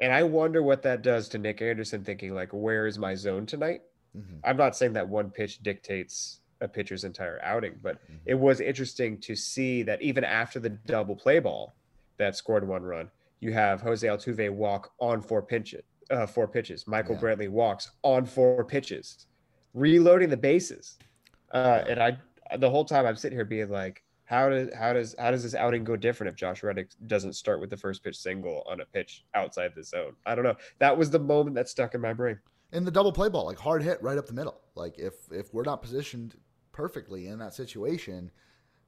And 0.00 0.12
I 0.12 0.22
wonder 0.22 0.62
what 0.62 0.82
that 0.82 1.02
does 1.02 1.28
to 1.30 1.38
Nick 1.38 1.60
Anderson 1.60 2.04
thinking, 2.04 2.34
like, 2.34 2.50
where 2.52 2.86
is 2.86 2.98
my 2.98 3.14
zone 3.14 3.46
tonight? 3.46 3.82
Mm-hmm. 4.16 4.38
I'm 4.44 4.56
not 4.56 4.76
saying 4.76 4.92
that 4.94 5.08
one 5.08 5.30
pitch 5.30 5.62
dictates 5.62 6.39
a 6.60 6.68
pitcher's 6.68 7.04
entire 7.04 7.40
outing, 7.42 7.74
but 7.82 7.98
it 8.26 8.34
was 8.34 8.60
interesting 8.60 9.18
to 9.18 9.34
see 9.34 9.82
that 9.82 10.00
even 10.02 10.24
after 10.24 10.58
the 10.60 10.70
double 10.70 11.16
play 11.16 11.38
ball 11.38 11.74
that 12.18 12.36
scored 12.36 12.66
one 12.66 12.82
run, 12.82 13.10
you 13.40 13.52
have 13.52 13.80
Jose 13.80 14.06
Altuve 14.06 14.50
walk 14.50 14.92
on 14.98 15.20
four 15.22 15.42
pitches. 15.42 15.82
Uh, 16.10 16.26
four 16.26 16.48
pitches. 16.48 16.86
Michael 16.86 17.14
Yeah. 17.14 17.20
Brantley 17.20 17.48
walks 17.48 17.92
on 18.02 18.26
four 18.26 18.64
pitches, 18.64 19.26
reloading 19.74 20.28
the 20.28 20.36
bases. 20.36 20.98
Uh, 21.52 21.84
and 21.88 22.02
I, 22.02 22.18
the 22.58 22.68
whole 22.68 22.84
time 22.84 23.06
I'm 23.06 23.16
sitting 23.16 23.38
here 23.38 23.44
being 23.44 23.70
like, 23.70 24.02
how 24.24 24.48
does 24.48 24.68
how 24.74 24.92
does 24.92 25.14
how 25.18 25.30
does 25.30 25.42
this 25.42 25.54
outing 25.54 25.82
go 25.82 25.96
different 25.96 26.32
if 26.32 26.36
Josh 26.36 26.62
Reddick 26.62 26.90
doesn't 27.06 27.32
start 27.32 27.60
with 27.60 27.70
the 27.70 27.76
first 27.76 28.04
pitch 28.04 28.16
single 28.16 28.64
on 28.70 28.80
a 28.80 28.84
pitch 28.84 29.24
outside 29.34 29.72
the 29.74 29.82
zone? 29.82 30.14
I 30.26 30.34
don't 30.34 30.44
know. 30.44 30.56
That 30.78 30.96
was 30.96 31.10
the 31.10 31.18
moment 31.18 31.56
that 31.56 31.68
stuck 31.68 31.94
in 31.94 32.00
my 32.00 32.12
brain. 32.12 32.38
And 32.72 32.86
the 32.86 32.92
double 32.92 33.12
play 33.12 33.28
ball, 33.28 33.46
like 33.46 33.58
hard 33.58 33.82
hit 33.82 34.00
right 34.02 34.16
up 34.18 34.26
the 34.26 34.32
middle. 34.32 34.60
Like 34.76 34.98
if 34.98 35.14
if 35.32 35.52
we're 35.52 35.64
not 35.64 35.82
positioned 35.82 36.36
perfectly 36.80 37.26
in 37.26 37.38
that 37.38 37.52
situation, 37.54 38.30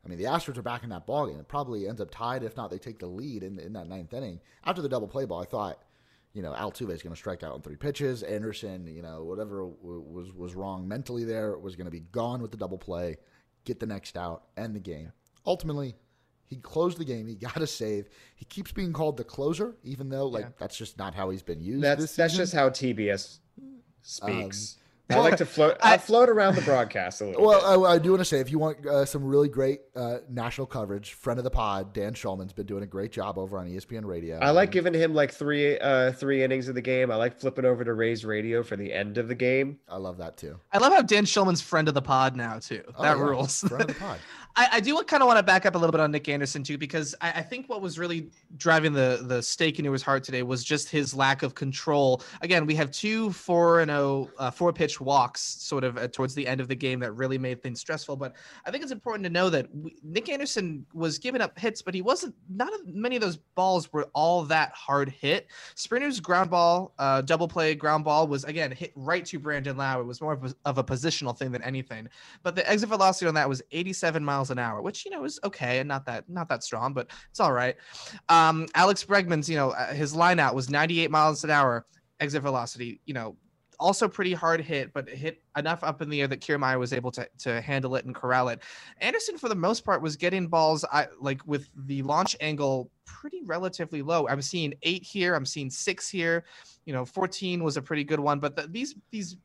I 0.05 0.09
mean 0.09 0.19
the 0.19 0.25
Astros 0.25 0.57
are 0.59 0.63
back 0.63 0.83
in 0.83 0.89
that 0.91 1.07
ball 1.07 1.27
game. 1.27 1.39
It 1.39 1.49
probably 1.49 1.87
ends 1.89 2.01
up 2.01 2.11
tied. 2.11 2.43
If 2.43 2.57
not, 2.57 2.71
they 2.71 2.79
take 2.79 2.99
the 2.99 3.07
lead 3.07 3.43
in, 3.43 3.59
in 3.59 3.73
that 3.75 3.89
ninth 3.89 4.13
inning. 4.15 4.41
After 4.65 4.81
the 4.83 4.89
double 4.89 5.07
play 5.09 5.25
ball, 5.27 5.41
I 5.43 5.45
thought, 5.45 5.83
you 6.33 6.43
know, 6.43 6.53
Altuve 6.53 6.91
is 6.91 7.03
going 7.03 7.13
to 7.15 7.19
strike 7.19 7.43
out 7.43 7.53
on 7.53 7.61
three 7.61 7.77
pitches. 7.77 8.23
Anderson, 8.23 8.87
you 8.87 9.03
know, 9.03 9.23
whatever 9.25 9.59
w- 9.83 10.01
was 10.01 10.33
was 10.33 10.55
wrong 10.55 10.89
mentally 10.89 11.25
there 11.25 11.59
was 11.59 11.77
going 11.77 11.85
to 11.85 11.91
be 11.91 12.01
gone 12.13 12.41
with 12.41 12.51
the 12.51 12.57
double 12.57 12.79
play, 12.79 13.19
get 13.65 13.79
the 13.79 13.87
next 13.87 14.17
out, 14.17 14.45
end 14.57 14.75
the 14.75 14.81
game. 14.81 15.13
Ultimately, 15.45 15.95
he 16.47 16.57
closed 16.57 16.99
the 16.99 17.05
game. 17.05 17.27
He 17.27 17.35
got 17.35 17.57
a 17.61 17.67
save. 17.67 18.09
He 18.35 18.45
keeps 18.47 18.73
being 18.73 18.93
called 18.93 19.17
the 19.19 19.25
closer, 19.25 19.77
even 19.85 20.09
though 20.09 20.27
like 20.27 20.45
Yeah. 20.45 20.51
that's 20.59 20.77
just 20.77 20.99
not 20.99 21.15
how 21.15 21.31
he's 21.31 21.43
been 21.43 21.61
used. 21.61 21.83
That's 21.85 22.17
that's 22.17 22.37
just 22.37 22.53
how 22.55 22.71
TBS 22.71 23.39
speaks. 24.03 24.77
Um, 24.79 24.82
I 25.11 25.19
like 25.19 25.37
to 25.37 25.47
float. 25.47 25.77
I, 25.83 25.99
float 25.99 26.29
around 26.29 26.55
the 26.55 26.63
broadcast 26.63 27.21
a 27.21 27.27
little. 27.27 27.41
bit. 27.41 27.47
Well, 27.47 27.85
I, 27.87 27.95
I 27.95 27.99
do 27.99 28.11
want 28.11 28.21
to 28.21 28.25
say, 28.25 28.41
if 28.41 28.51
you 28.51 28.59
want 28.59 28.87
uh, 28.87 29.05
some 29.05 29.25
really 29.25 29.49
great 29.49 29.81
uh, 29.95 30.19
national 30.29 30.67
coverage, 30.67 31.13
friend 31.15 31.39
of 31.39 31.45
the 31.45 31.51
pod, 31.51 31.93
Dan 31.93 32.15
Shulman's 32.15 32.53
been 32.53 32.67
doing 32.67 32.83
a 32.83 32.87
great 32.87 33.13
job 33.13 33.39
over 33.39 33.59
on 33.59 33.69
ESPN 33.69 34.05
Radio. 34.05 34.39
I 34.39 34.51
like 34.51 34.71
giving 34.71 34.95
him 34.95 35.15
like 35.15 35.33
three 35.33 35.79
uh 35.79 36.13
three 36.13 36.43
innings 36.43 36.69
of 36.69 36.75
the 36.75 36.81
game. 36.81 37.11
I 37.11 37.17
like 37.17 37.39
flipping 37.39 37.65
over 37.65 37.85
to 37.85 37.93
Rays 37.95 38.25
Radio 38.25 38.63
for 38.63 38.77
the 38.77 38.93
end 38.93 39.19
of 39.19 39.29
the 39.29 39.35
game. 39.35 39.79
I 39.89 39.97
love 39.97 40.19
that 40.19 40.37
too. 40.37 40.59
I 40.73 40.79
love 40.79 40.93
how 40.93 41.03
Dan 41.03 41.25
Shulman's 41.25 41.61
friend 41.61 41.89
of 41.89 41.95
the 41.95 42.03
pod 42.03 42.37
now 42.37 42.59
too. 42.59 42.83
Oh, 42.97 43.03
that 43.03 43.17
yeah, 43.17 43.23
rules. 43.23 43.61
Friend 43.61 43.83
of 43.83 43.89
the 43.89 43.95
pod. 43.95 44.19
I, 44.57 44.69
I 44.73 44.81
do 44.81 45.01
kind 45.05 45.23
of 45.23 45.27
want 45.27 45.39
to 45.39 45.43
back 45.43 45.67
up 45.67 45.75
a 45.75 45.79
little 45.79 45.93
bit 45.93 46.01
on 46.01 46.11
Nick 46.11 46.29
Anderson 46.29 46.63
too, 46.63 46.77
because 46.77 47.15
I, 47.21 47.33
I 47.33 47.43
think 47.43 47.69
what 47.69 47.81
was 47.81 47.99
really 47.99 48.31
driving 48.57 48.93
the 48.93 49.21
the 49.23 49.43
stake 49.43 49.79
into 49.79 49.93
his 49.93 50.03
heart 50.03 50.25
today 50.25 50.43
was 50.43 50.65
just 50.65 50.89
his 50.89 51.15
lack 51.15 51.43
of 51.43 51.55
control. 51.55 52.23
Again, 52.43 52.67
we 52.67 52.75
have 52.75 52.91
two 52.91 53.33
four 53.33 53.81
and 53.81 53.91
oh 53.91 54.31
uh, 54.39 54.51
four 54.51 54.73
pitch 54.73 55.01
walks 55.01 55.41
sort 55.41 55.85
of 55.85 55.97
uh, 55.97 56.09
towards 56.09 56.35
the 56.35 56.47
end 56.47 56.61
of 56.61 56.69
the 56.69 56.75
game 56.75 57.01
that 57.01 57.13
really 57.13 57.39
made 57.39 57.63
things 57.63 57.81
stressful. 57.81 58.17
But 58.17 58.35
I 58.67 58.71
think 58.71 58.83
it's 58.83 58.93
important 58.93 59.25
to 59.25 59.31
know 59.31 59.49
that 59.51 59.75
we, 59.75 59.97
Nick 60.03 60.29
Anderson 60.29 60.85
was 60.93 61.19
giving 61.19 61.41
up 61.41 61.59
hits, 61.59 61.83
but 61.83 61.95
he 61.95 62.03
wasn't. 62.03 62.35
Not 62.49 62.73
many 62.87 63.17
of 63.17 63.23
those 63.23 63.37
balls 63.37 63.93
were 63.93 64.09
all 64.15 64.43
that 64.45 64.73
hard 64.73 65.09
hit. 65.09 65.49
Springer's 65.75 66.21
ground 66.21 66.51
ball, 66.51 66.93
uh, 66.99 67.23
double 67.23 67.49
play 67.49 67.75
ground 67.75 68.05
ball 68.05 68.27
was 68.27 68.45
again 68.45 68.71
hit 68.71 68.93
right 68.97 69.25
to 69.27 69.39
Brandon 69.39 69.77
Lowe. 69.77 70.01
It 70.01 70.07
was 70.07 70.21
more 70.21 70.33
of 70.33 70.45
a, 70.45 70.55
of 70.65 70.79
a 70.79 70.85
positional 70.85 71.37
thing 71.37 71.53
than 71.53 71.63
anything 71.63 72.03
but 72.43 72.55
the 72.55 72.69
exit 72.69 72.89
velocity 72.89 73.27
on 73.27 73.35
that 73.35 73.49
was 73.49 73.63
87 73.71 74.25
miles 74.25 74.42
an 74.51 74.59
hour 74.59 74.83
which 74.83 75.05
you 75.05 75.11
know 75.11 75.25
is 75.25 75.39
okay 75.45 75.79
and 75.79 75.89
not 75.89 76.05
that 76.07 76.29
not 76.29 76.49
that 76.49 76.63
strong 76.63 76.93
but 76.93 77.11
it's 77.31 77.41
all 77.41 77.53
right. 77.53 77.77
Um 78.29 78.67
alex 78.75 79.05
bregman's 79.05 79.49
you 79.49 79.57
know 79.57 79.71
uh, 79.71 79.93
his 79.93 80.15
line 80.15 80.39
out 80.39 80.55
was 80.55 80.71
98 80.71 81.11
miles 81.11 81.45
an 81.45 81.51
hour 81.51 81.87
exit 82.21 82.43
velocity 82.43 83.01
you 83.05 83.15
know 83.15 83.37
also 83.83 84.09
pretty 84.09 84.33
hard 84.33 84.61
hit 84.61 84.93
but 84.93 85.09
hit 85.09 85.43
enough 85.57 85.83
up 85.83 86.01
in 86.01 86.09
the 86.09 86.21
air 86.21 86.29
that 86.29 86.41
Kiermaier 86.41 86.79
was 86.79 86.93
able 86.93 87.11
to, 87.11 87.29
to 87.39 87.61
handle 87.61 87.97
it 87.97 88.05
and 88.05 88.15
corral 88.15 88.49
it. 88.49 88.63
Anderson 88.99 89.37
for 89.37 89.49
the 89.49 89.55
most 89.55 89.85
part 89.85 90.01
was 90.01 90.17
getting 90.17 90.47
balls 90.47 90.85
I, 90.91 91.09
like 91.21 91.45
with 91.47 91.69
the 91.87 92.03
launch 92.03 92.37
angle 92.41 92.91
pretty 93.05 93.43
relatively 93.45 94.01
low. 94.01 94.29
I'm 94.29 94.41
seeing 94.41 94.73
eight 94.83 95.03
here 95.03 95.35
i'm 95.35 95.45
seeing 95.45 95.69
six 95.69 96.09
here. 96.09 96.45
You 96.87 96.93
know 96.93 97.05
14 97.05 97.63
was 97.63 97.77
a 97.77 97.83
pretty 97.83 98.05
good 98.05 98.21
one 98.21 98.39
but 98.39 98.57
the, 98.57 98.69
these 98.69 98.95
these 99.11 99.37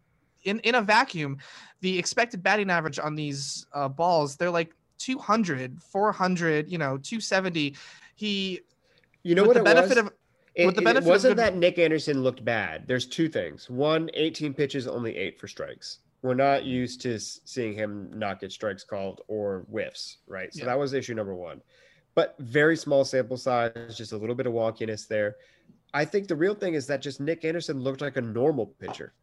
in 0.44 0.60
in 0.60 0.76
a 0.76 0.82
vacuum 0.82 1.38
the 1.82 1.98
expected 1.98 2.44
batting 2.44 2.70
average 2.70 3.00
on 3.00 3.16
these 3.16 3.66
uh, 3.74 3.90
balls 3.90 4.36
they're 4.36 4.52
like 4.52 4.74
200 4.98 5.82
400 5.82 6.70
you 6.72 6.78
know 6.78 6.98
270 6.98 7.76
he 8.16 8.60
You 9.24 9.36
know 9.36 9.44
what 9.44 9.54
the 9.56 9.62
it 9.62 9.66
benefit 9.66 9.90
was? 9.90 9.98
of 9.98 10.14
It, 10.56 10.66
with 10.66 10.76
the 10.76 10.82
it 10.90 11.04
wasn't 11.04 11.36
good- 11.36 11.44
that 11.44 11.56
Nick 11.56 11.78
Anderson 11.78 12.24
looked 12.24 12.44
bad. 12.44 12.88
There's 12.88 13.06
two 13.06 13.30
things. 13.30 13.70
One, 13.70 14.10
18 14.16 14.54
pitches, 14.56 14.88
only 14.88 15.16
eight 15.16 15.40
for 15.40 15.48
strikes. 15.48 16.00
We're 16.24 16.34
not 16.34 16.64
used 16.66 17.00
to 17.02 17.20
seeing 17.20 17.74
him 17.74 18.10
not 18.16 18.40
get 18.40 18.52
strikes 18.52 18.84
called 18.84 19.22
or 19.28 19.66
whiffs, 19.70 20.18
right? 20.26 20.52
So 20.52 20.60
Yeah. 20.62 20.66
that 20.66 20.80
was 20.80 20.94
issue 20.94 21.14
number 21.14 21.36
one. 21.36 21.62
But 22.16 22.36
very 22.40 22.76
small 22.76 23.06
sample 23.06 23.38
size, 23.38 23.96
just 23.96 24.14
a 24.14 24.18
little 24.18 24.34
bit 24.34 24.48
of 24.48 24.54
wonkiness 24.54 25.08
there. 25.08 25.36
I 25.94 26.06
think 26.06 26.28
the 26.28 26.36
real 26.36 26.56
thing 26.56 26.74
is 26.74 26.88
that 26.88 27.04
just 27.04 27.22
Nick 27.22 27.46
Anderson 27.46 27.80
looked 27.80 28.02
like 28.02 28.18
a 28.18 28.22
normal 28.22 28.66
pitcher. 28.80 29.14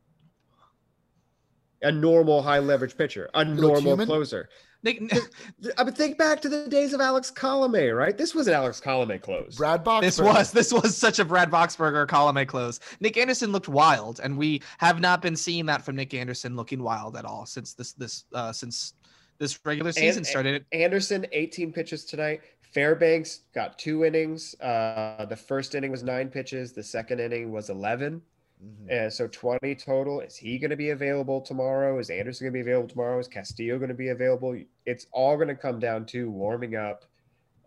A 1.85 1.93
normal 1.93 2.43
high 2.43 2.59
leverage 2.59 2.97
pitcher, 2.97 3.31
a 3.35 3.45
looked 3.45 3.85
normal 3.85 4.05
closer. 4.07 4.49
Nick, 4.83 5.01
I 5.79 5.85
mean, 5.85 5.95
think 5.95 6.19
back 6.19 6.43
to 6.43 6.49
the 6.49 6.69
days 6.69 6.93
of 6.93 7.01
Alex 7.01 7.31
Colome, 7.31 7.97
right? 7.97 8.19
This 8.19 8.35
was 8.35 8.47
an 8.49 8.55
Alex 8.55 8.81
Colome 8.81 9.21
close. 9.21 9.57
Brad 9.57 9.83
Boxberger. 9.85 10.01
this 10.03 10.21
was 10.21 10.53
this 10.53 10.73
was 10.73 10.97
such 10.97 11.19
a 11.19 11.25
Brad 11.25 11.51
Boxberger 11.51 12.07
column 12.07 12.37
I 12.37 12.45
close. 12.45 12.81
Nick 13.01 13.17
Anderson 13.17 13.51
looked 13.53 13.69
wild, 13.69 14.21
and 14.23 14.37
we 14.37 14.61
have 14.79 15.01
not 15.01 15.23
been 15.23 15.37
seeing 15.37 15.67
that 15.67 15.83
from 15.85 15.97
Nick 15.97 16.13
Anderson 16.13 16.55
looking 16.57 16.83
wild 16.83 17.17
at 17.17 17.25
all 17.25 17.47
since 17.47 17.73
this 17.75 17.93
this 17.95 18.25
uh, 18.35 18.53
since 18.53 18.93
this 19.39 19.59
regular 19.65 19.93
season 19.93 20.19
And- 20.21 20.27
started. 20.27 20.65
Anderson, 20.73 21.27
18 21.33 21.73
pitches 21.73 22.05
tonight. 22.05 22.41
Fairbanks 22.75 23.41
got 23.55 23.79
two 23.79 24.05
innings. 24.05 24.55
Uh, 24.61 25.25
the 25.29 25.37
first 25.37 25.75
inning 25.75 25.91
was 25.93 26.03
nine 26.03 26.29
pitches. 26.29 26.73
The 26.73 26.83
second 26.83 27.21
inning 27.21 27.53
was 27.53 27.71
11. 27.71 28.21
Mhm. 28.63 28.87
And 28.91 29.13
so 29.13 29.29
20 29.29 29.75
total. 29.75 30.21
Is 30.21 30.37
he 30.37 30.59
going 30.59 30.71
to 30.71 30.77
be 30.77 30.91
available 30.91 31.41
tomorrow? 31.41 31.99
Is 31.99 32.11
Anderson 32.11 32.47
going 32.47 32.53
to 32.53 32.65
be 32.65 32.71
available 32.71 32.89
tomorrow? 32.89 33.19
Is 33.19 33.29
Castillo 33.29 33.79
going 33.79 33.89
to 33.89 33.95
be 33.95 34.09
available? 34.09 34.59
It's 34.87 35.07
all 35.13 35.37
going 35.37 35.49
to 35.49 35.55
come 35.55 35.79
down 35.79 36.07
to 36.07 36.31
warming 36.31 36.77
up, 36.77 37.05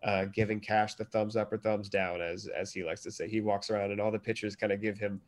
uh, 0.03 0.25
giving 0.25 0.59
Cash 0.59 0.95
the 0.95 1.05
thumbs 1.05 1.35
up 1.35 1.51
or 1.51 1.57
thumbs 1.57 1.89
down, 1.89 2.21
as 2.21 2.47
as 2.47 2.71
he 2.73 2.83
likes 2.83 3.01
to 3.03 3.11
say. 3.11 3.27
He 3.27 3.41
walks 3.41 3.69
around 3.69 3.91
and 3.91 3.99
all 4.01 4.11
the 4.11 4.19
pitchers 4.19 4.55
kind 4.55 4.71
of 4.71 4.81
give 4.81 4.97
him 4.97 5.21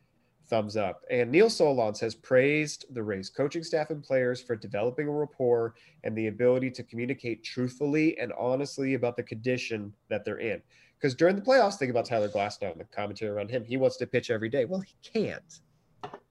thumbs 0.46 0.76
up. 0.76 1.04
And 1.10 1.30
Neil 1.30 1.48
Solondz 1.48 2.00
has 2.00 2.14
praised 2.14 2.86
the 2.92 3.02
Rays 3.02 3.30
coaching 3.30 3.62
staff 3.62 3.90
and 3.90 4.02
players 4.02 4.42
for 4.42 4.56
developing 4.56 5.06
a 5.06 5.12
rapport 5.12 5.74
and 6.02 6.16
the 6.16 6.26
ability 6.26 6.72
to 6.72 6.82
communicate 6.82 7.44
truthfully 7.44 8.18
and 8.18 8.32
honestly 8.32 8.94
about 8.94 9.16
the 9.16 9.22
condition 9.22 9.94
that 10.08 10.24
they're 10.24 10.40
in. 10.40 10.60
Because 11.00 11.14
during 11.14 11.36
the 11.36 11.42
playoffs, 11.42 11.78
think 11.78 11.90
about 11.90 12.04
Tyler 12.04 12.28
Glasnow 12.28 12.72
and 12.72 12.80
the 12.80 12.84
commentary 12.84 13.30
around 13.30 13.50
him. 13.50 13.64
He 13.64 13.78
wants 13.78 13.96
to 13.98 14.06
pitch 14.06 14.30
every 14.30 14.50
day. 14.50 14.66
Well, 14.66 14.80
he 14.80 14.94
can't, 15.02 15.60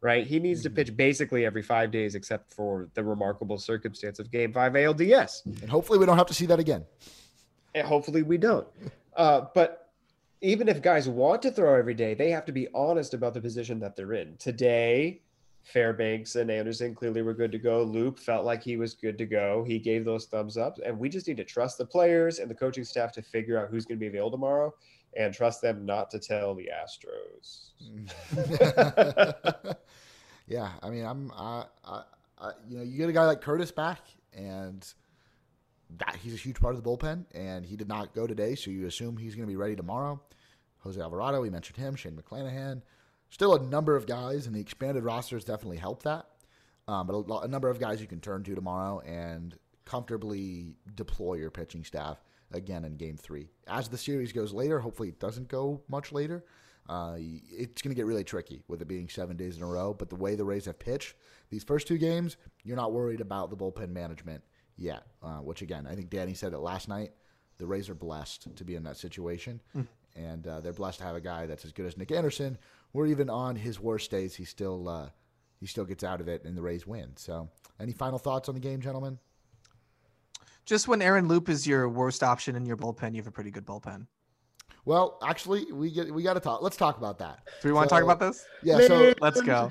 right? 0.01 0.27
He 0.27 0.39
needs 0.39 0.61
to 0.63 0.69
pitch 0.69 0.95
basically 0.95 1.43
every 1.45 1.63
five 1.63 1.89
days, 1.89 2.13
except 2.13 2.53
for 2.53 2.87
the 2.93 3.03
remarkable 3.03 3.57
circumstance 3.57 4.19
of 4.19 4.29
Game 4.31 4.53
Five 4.53 4.73
ALDS. 4.73 5.45
And 5.61 5.69
hopefully 5.69 5.97
we 5.97 6.05
don't 6.05 6.17
have 6.17 6.27
to 6.27 6.35
see 6.35 6.45
that 6.45 6.59
again. 6.59 6.85
And 7.73 7.87
hopefully 7.87 8.21
we 8.21 8.37
don't. 8.37 8.67
Uh, 9.15 9.45
but 9.55 9.89
even 10.41 10.67
if 10.69 10.81
guys 10.81 11.09
want 11.09 11.41
to 11.41 11.51
throw 11.51 11.75
every 11.75 11.93
day, 11.95 12.13
they 12.13 12.29
have 12.29 12.45
to 12.45 12.51
be 12.51 12.67
honest 12.73 13.13
about 13.13 13.33
the 13.33 13.41
position 13.41 13.79
that 13.79 13.95
they're 13.95 14.13
in. 14.13 14.37
Today, 14.37 15.21
Fairbanks 15.63 16.35
and 16.35 16.49
Anderson 16.49 16.95
clearly 16.95 17.21
were 17.21 17.33
good 17.33 17.51
to 17.51 17.59
go. 17.59 17.83
Loup 17.83 18.17
felt 18.17 18.45
like 18.45 18.63
he 18.63 18.77
was 18.77 18.93
good 18.93 19.17
to 19.17 19.25
go. 19.25 19.63
He 19.67 19.77
gave 19.79 20.05
those 20.05 20.25
thumbs 20.25 20.57
up. 20.57 20.77
And 20.83 20.97
we 20.97 21.09
just 21.09 21.27
need 21.27 21.37
to 21.37 21.43
trust 21.43 21.77
the 21.77 21.85
players 21.85 22.39
and 22.39 22.49
the 22.49 22.55
coaching 22.55 22.83
staff 22.83 23.11
to 23.13 23.21
figure 23.21 23.57
out 23.57 23.69
who's 23.69 23.85
going 23.85 23.97
to 23.97 23.99
be 23.99 24.07
available 24.07 24.31
tomorrow 24.31 24.73
and 25.17 25.33
trust 25.33 25.61
them 25.61 25.85
not 25.85 26.09
to 26.11 26.19
tell 26.19 26.55
the 26.55 26.69
Astros. 26.73 27.71
yeah, 30.47 30.71
I 30.81 30.89
mean, 30.89 31.05
I'm 31.05 31.31
I, 31.35 31.65
I 31.83 32.03
uh, 32.39 32.51
you 32.67 32.77
know, 32.77 32.83
you 32.83 32.97
get 32.97 33.09
a 33.09 33.13
guy 33.13 33.25
like 33.25 33.41
Curtis 33.41 33.71
back, 33.71 33.99
and 34.33 34.85
that 35.97 36.15
he's 36.21 36.33
a 36.33 36.37
huge 36.37 36.59
part 36.59 36.75
of 36.75 36.81
the 36.81 36.89
bullpen, 36.89 37.25
and 37.33 37.65
he 37.65 37.75
did 37.75 37.87
not 37.87 38.13
go 38.13 38.27
today, 38.27 38.55
so 38.55 38.71
you 38.71 38.85
assume 38.85 39.17
he's 39.17 39.35
going 39.35 39.47
to 39.47 39.51
be 39.51 39.57
ready 39.57 39.75
tomorrow. 39.75 40.21
Jose 40.79 40.99
Alvarado, 40.99 41.41
we 41.41 41.49
mentioned 41.49 41.77
him. 41.77 41.95
Shane 41.95 42.13
McClanahan, 42.13 42.81
still 43.29 43.55
a 43.55 43.61
number 43.61 43.95
of 43.95 44.05
guys, 44.05 44.45
and 44.47 44.55
the 44.55 44.59
expanded 44.59 45.03
rosters 45.03 45.43
definitely 45.43 45.77
help 45.77 46.03
that. 46.03 46.25
Um, 46.87 47.07
but 47.07 47.13
a, 47.13 47.39
a 47.39 47.47
number 47.47 47.69
of 47.69 47.79
guys 47.79 48.01
you 48.01 48.07
can 48.07 48.19
turn 48.19 48.43
to 48.43 48.55
tomorrow 48.55 48.99
and 49.01 49.57
comfortably 49.85 50.75
deploy 50.95 51.35
your 51.35 51.51
pitching 51.51 51.83
staff 51.83 52.23
again 52.51 52.83
in 52.83 52.95
Game 52.95 53.17
Three. 53.17 53.49
As 53.67 53.87
the 53.89 53.97
series 53.97 54.31
goes 54.31 54.53
later, 54.53 54.79
hopefully 54.79 55.09
it 55.09 55.19
doesn't 55.19 55.47
go 55.47 55.81
much 55.87 56.11
later. 56.11 56.43
Uh, 56.87 57.15
it's 57.19 57.83
going 57.83 57.91
to 57.91 57.95
get 57.95 58.07
really 58.07 58.23
tricky 58.23 58.63
with 58.67 58.81
it 58.81 58.87
being 58.87 59.07
seven 59.07 59.37
days 59.37 59.57
in 59.57 59.61
a 59.61 59.67
row. 59.67 59.93
But 59.93 60.09
the 60.09 60.15
way 60.15 60.33
the 60.33 60.43
Rays 60.43 60.65
have 60.65 60.79
pitched 60.79 61.13
these 61.51 61.63
first 61.63 61.87
two 61.87 61.99
games, 61.99 62.37
you're 62.63 62.75
not 62.75 62.91
worried 62.93 63.21
about 63.21 63.51
the 63.51 63.55
bullpen 63.55 63.89
management 63.89 64.43
yet. 64.75 65.03
Uh, 65.21 65.37
which 65.37 65.61
again, 65.61 65.85
I 65.85 65.93
think 65.93 66.09
Danny 66.09 66.33
said 66.33 66.53
it 66.53 66.57
last 66.59 66.87
night. 66.89 67.11
The 67.59 67.67
Rays 67.67 67.89
are 67.89 67.95
blessed 67.95 68.55
to 68.55 68.63
be 68.63 68.73
in 68.73 68.83
that 68.85 68.97
situation, 68.97 69.61
and 70.15 70.47
uh, 70.47 70.61
they're 70.61 70.73
blessed 70.73 70.99
to 70.99 71.03
have 71.05 71.15
a 71.15 71.21
guy 71.21 71.45
that's 71.45 71.65
as 71.65 71.71
good 71.71 71.85
as 71.85 71.97
Nick 71.97 72.11
Anderson. 72.11 72.57
Or 72.93 73.05
even 73.05 73.29
on 73.29 73.55
his 73.55 73.79
worst 73.79 74.09
days, 74.09 74.35
he 74.35 74.45
still 74.45 74.89
uh, 74.89 75.09
he 75.59 75.67
still 75.67 75.85
gets 75.85 76.03
out 76.03 76.21
of 76.21 76.27
it, 76.27 76.43
and 76.45 76.57
the 76.57 76.61
Rays 76.61 76.87
win. 76.87 77.11
So, 77.17 77.49
any 77.79 77.93
final 77.93 78.17
thoughts 78.17 78.49
on 78.49 78.55
the 78.55 78.61
game, 78.61 78.81
gentlemen? 78.81 79.19
Just 80.65 80.87
when 80.87 81.01
Aaron 81.01 81.27
Loup 81.27 81.49
is 81.49 81.65
your 81.67 81.89
worst 81.89 82.23
option 82.23 82.55
in 82.55 82.65
your 82.65 82.77
bullpen, 82.77 83.11
you 83.11 83.17
have 83.17 83.27
a 83.27 83.31
pretty 83.31 83.51
good 83.51 83.65
bullpen. 83.65 84.07
Well, 84.85 85.19
actually, 85.23 85.71
we 85.71 85.91
get 85.91 86.11
we 86.13 86.23
got 86.23 86.33
to 86.33 86.39
talk. 86.39 86.61
Let's 86.61 86.77
talk 86.77 86.97
about 86.97 87.19
that. 87.19 87.39
Do 87.61 87.67
we 87.67 87.73
want 87.73 87.89
to 87.89 87.95
talk 87.95 88.03
about 88.03 88.19
this? 88.19 88.45
Yeah. 88.63 88.79
So 88.87 89.13
Let's 89.21 89.41
go. 89.41 89.69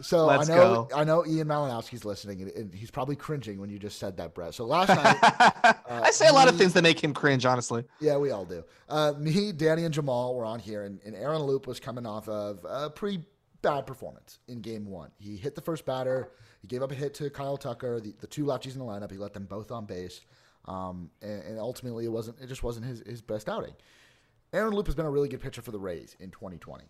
So 0.00 0.26
Let's 0.26 0.50
I 0.50 0.54
know 0.54 0.88
go. 0.90 0.96
I 0.96 1.04
know 1.04 1.26
Ian 1.26 1.48
Malinowski's 1.48 2.04
listening, 2.04 2.42
and, 2.42 2.50
and 2.52 2.74
he's 2.74 2.90
probably 2.90 3.16
cringing 3.16 3.58
when 3.58 3.70
you 3.70 3.78
just 3.78 3.98
said 3.98 4.16
that, 4.18 4.34
Brett. 4.34 4.54
So 4.54 4.64
last 4.64 4.88
night, 4.88 5.16
I 5.90 6.10
say 6.10 6.28
a 6.28 6.32
lot 6.32 6.48
of 6.48 6.56
things 6.56 6.72
that 6.74 6.82
make 6.82 7.02
him 7.02 7.14
cringe, 7.14 7.46
honestly. 7.46 7.84
yeah, 8.00 8.16
we 8.16 8.30
all 8.30 8.44
do. 8.44 8.64
Uh, 8.88 9.14
me, 9.18 9.52
Danny, 9.52 9.84
and 9.84 9.94
Jamal 9.94 10.34
were 10.34 10.44
on 10.44 10.58
here, 10.58 10.84
and, 10.84 11.00
and 11.04 11.14
Aaron 11.14 11.42
Loup 11.42 11.66
was 11.66 11.80
coming 11.80 12.06
off 12.06 12.28
of 12.28 12.64
a 12.68 12.90
pretty 12.90 13.24
bad 13.62 13.86
performance 13.86 14.38
in 14.48 14.60
Game 14.60 14.86
One. 14.86 15.10
He 15.18 15.36
hit 15.36 15.54
the 15.54 15.62
first 15.62 15.84
batter. 15.84 16.30
He 16.60 16.68
gave 16.68 16.82
up 16.82 16.92
a 16.92 16.94
hit 16.94 17.14
to 17.14 17.30
Kyle 17.30 17.56
Tucker. 17.56 18.00
The, 18.00 18.14
the 18.20 18.26
two 18.26 18.44
lefties 18.44 18.74
in 18.74 18.80
the 18.80 18.84
lineup, 18.84 19.10
he 19.10 19.16
let 19.16 19.32
them 19.32 19.46
both 19.46 19.70
on 19.70 19.86
base, 19.86 20.20
um, 20.66 21.10
and, 21.22 21.42
and 21.42 21.58
ultimately 21.58 22.04
it 22.04 22.12
wasn't. 22.12 22.38
It 22.40 22.48
just 22.48 22.62
wasn't 22.62 22.86
his 22.86 23.02
his 23.06 23.22
best 23.22 23.48
outing. 23.48 23.74
Aaron 24.52 24.72
Loup 24.72 24.86
has 24.86 24.94
been 24.94 25.06
a 25.06 25.10
really 25.10 25.28
good 25.28 25.40
pitcher 25.40 25.62
for 25.62 25.70
the 25.72 25.78
Rays 25.78 26.16
in 26.20 26.30
2020. 26.30 26.84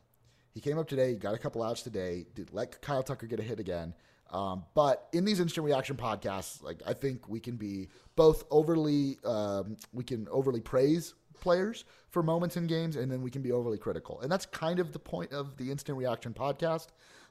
He 0.57 0.63
came 0.63 0.79
up 0.79 0.89
today, 0.89 1.15
got 1.17 1.35
a 1.35 1.39
couple 1.39 1.63
outs 1.63 1.83
today, 1.83 2.25
did 2.35 2.51
let 2.51 2.81
Kyle 2.81 3.03
Tucker 3.03 3.27
get 3.27 3.39
a 3.39 3.43
hit 3.43 3.61
again. 3.61 3.93
Um, 4.31 4.65
but 4.73 5.07
in 5.13 5.27
these 5.27 5.39
instant 5.39 5.67
reaction 5.67 5.97
podcasts, 5.97 6.63
like 6.63 6.81
I 6.87 6.95
think 6.95 7.29
we 7.29 7.41
can 7.41 7.57
be 7.57 7.91
both 8.17 8.45
overly, 8.51 9.19
um, 9.23 9.77
we 9.93 10.03
can 10.03 10.27
overly 10.31 10.63
praise 10.63 11.13
players 11.41 11.85
for 12.09 12.23
moments 12.23 12.57
in 12.57 12.67
games, 12.67 12.97
and 12.97 13.13
then 13.13 13.21
we 13.21 13.31
can 13.31 13.43
be 13.43 13.53
overly 13.53 13.77
critical. 13.77 14.19
And 14.23 14.33
that's 14.33 14.47
kind 14.47 14.79
of 14.79 14.95
the 14.95 14.99
point 14.99 15.31
of 15.31 15.59
the 15.59 15.71
instant 15.71 15.99
reaction 15.99 16.33
podcast, 16.33 16.87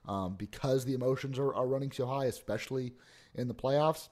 um, 0.07 0.35
because 0.35 0.85
the 0.85 0.93
emotions 0.93 1.39
are, 1.39 1.51
are 1.51 1.65
running 1.65 1.91
so 1.91 2.05
high, 2.05 2.25
especially 2.25 2.93
in 3.33 3.47
the 3.47 3.55
playoffs. 3.55 4.09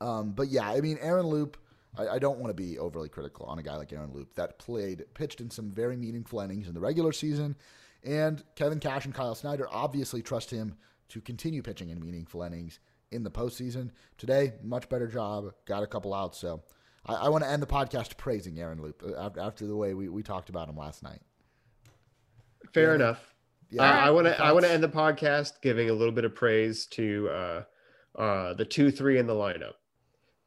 Um, 0.00 0.32
but 0.32 0.48
yeah, 0.48 0.66
I 0.66 0.80
mean, 0.80 0.96
Aaron 1.02 1.26
Loup, 1.26 1.58
I, 1.94 2.08
I 2.08 2.18
don't 2.18 2.38
want 2.38 2.56
to 2.56 2.62
be 2.62 2.78
overly 2.78 3.10
critical 3.10 3.44
on 3.44 3.58
a 3.58 3.62
guy 3.62 3.76
like 3.76 3.92
Aaron 3.92 4.14
Loup 4.14 4.32
that 4.36 4.58
played, 4.58 5.04
pitched 5.12 5.42
in 5.42 5.50
some 5.50 5.70
very 5.70 5.98
meaningful 5.98 6.40
innings 6.40 6.68
in 6.68 6.72
the 6.72 6.80
regular 6.80 7.12
season. 7.12 7.54
And 8.04 8.42
Kevin 8.54 8.80
Cash 8.80 9.04
and 9.04 9.14
Kyle 9.14 9.34
Snyder 9.34 9.66
obviously 9.70 10.22
trust 10.22 10.50
him 10.50 10.76
to 11.10 11.20
continue 11.20 11.62
pitching 11.62 11.90
in 11.90 12.00
meaningful 12.00 12.42
innings 12.42 12.78
in 13.10 13.22
the 13.24 13.30
postseason. 13.30 13.90
Today, 14.16 14.54
much 14.62 14.88
better 14.88 15.06
job, 15.06 15.52
got 15.66 15.82
a 15.82 15.86
couple 15.86 16.14
outs. 16.14 16.38
So 16.38 16.62
I, 17.06 17.14
I 17.14 17.28
want 17.28 17.44
to 17.44 17.50
end 17.50 17.62
the 17.62 17.66
podcast 17.66 18.16
praising 18.16 18.58
Aaron 18.58 18.80
Loup 18.80 19.02
uh, 19.06 19.20
after, 19.20 19.40
after 19.40 19.66
the 19.66 19.76
way 19.76 19.94
we, 19.94 20.08
we 20.08 20.22
talked 20.22 20.48
about 20.48 20.68
him 20.68 20.76
last 20.76 21.02
night. 21.02 21.20
Fair 22.72 22.90
Yeah. 22.90 22.94
enough. 22.94 23.34
Yeah, 23.70 23.82
I- 23.82 24.06
I 24.06 24.10
want 24.10 24.26
to. 24.26 24.42
I 24.42 24.50
want 24.52 24.64
to 24.64 24.70
end 24.70 24.82
the 24.82 24.88
podcast 24.88 25.60
giving 25.62 25.90
a 25.90 25.92
little 25.92 26.12
bit 26.12 26.24
of 26.24 26.34
praise 26.34 26.86
to 26.86 27.28
uh, 27.28 27.62
uh, 28.18 28.54
the 28.54 28.64
two 28.64 28.90
three 28.90 29.18
in 29.18 29.26
the 29.28 29.32
lineup. 29.34 29.74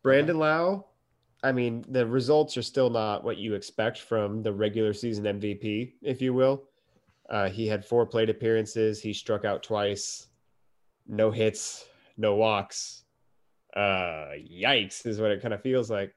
Brandon 0.01 0.37
Lowe. 0.37 0.87
I 1.41 1.51
mean, 1.53 1.85
the 1.89 2.05
results 2.05 2.57
are 2.57 2.61
still 2.61 2.89
not 2.89 3.23
what 3.23 3.37
you 3.37 3.53
expect 3.53 3.99
from 3.99 4.43
the 4.43 4.51
regular 4.51 4.93
season 4.93 5.23
MVP, 5.25 5.93
if 6.01 6.21
you 6.21 6.33
will. 6.33 6.63
Uh, 7.33 7.49
he 7.49 7.65
had 7.65 7.83
four 7.83 8.05
plate 8.05 8.29
appearances. 8.29 9.01
He 9.01 9.11
struck 9.11 9.43
out 9.43 9.63
twice. 9.63 10.27
No 11.07 11.31
hits, 11.31 11.85
no 12.15 12.35
walks. 12.35 13.05
Uh, 13.75 14.29
yikes, 14.37 15.03
is 15.07 15.19
what 15.19 15.31
it 15.31 15.41
kind 15.41 15.51
of 15.53 15.61
feels 15.63 15.89
like. 15.89 16.13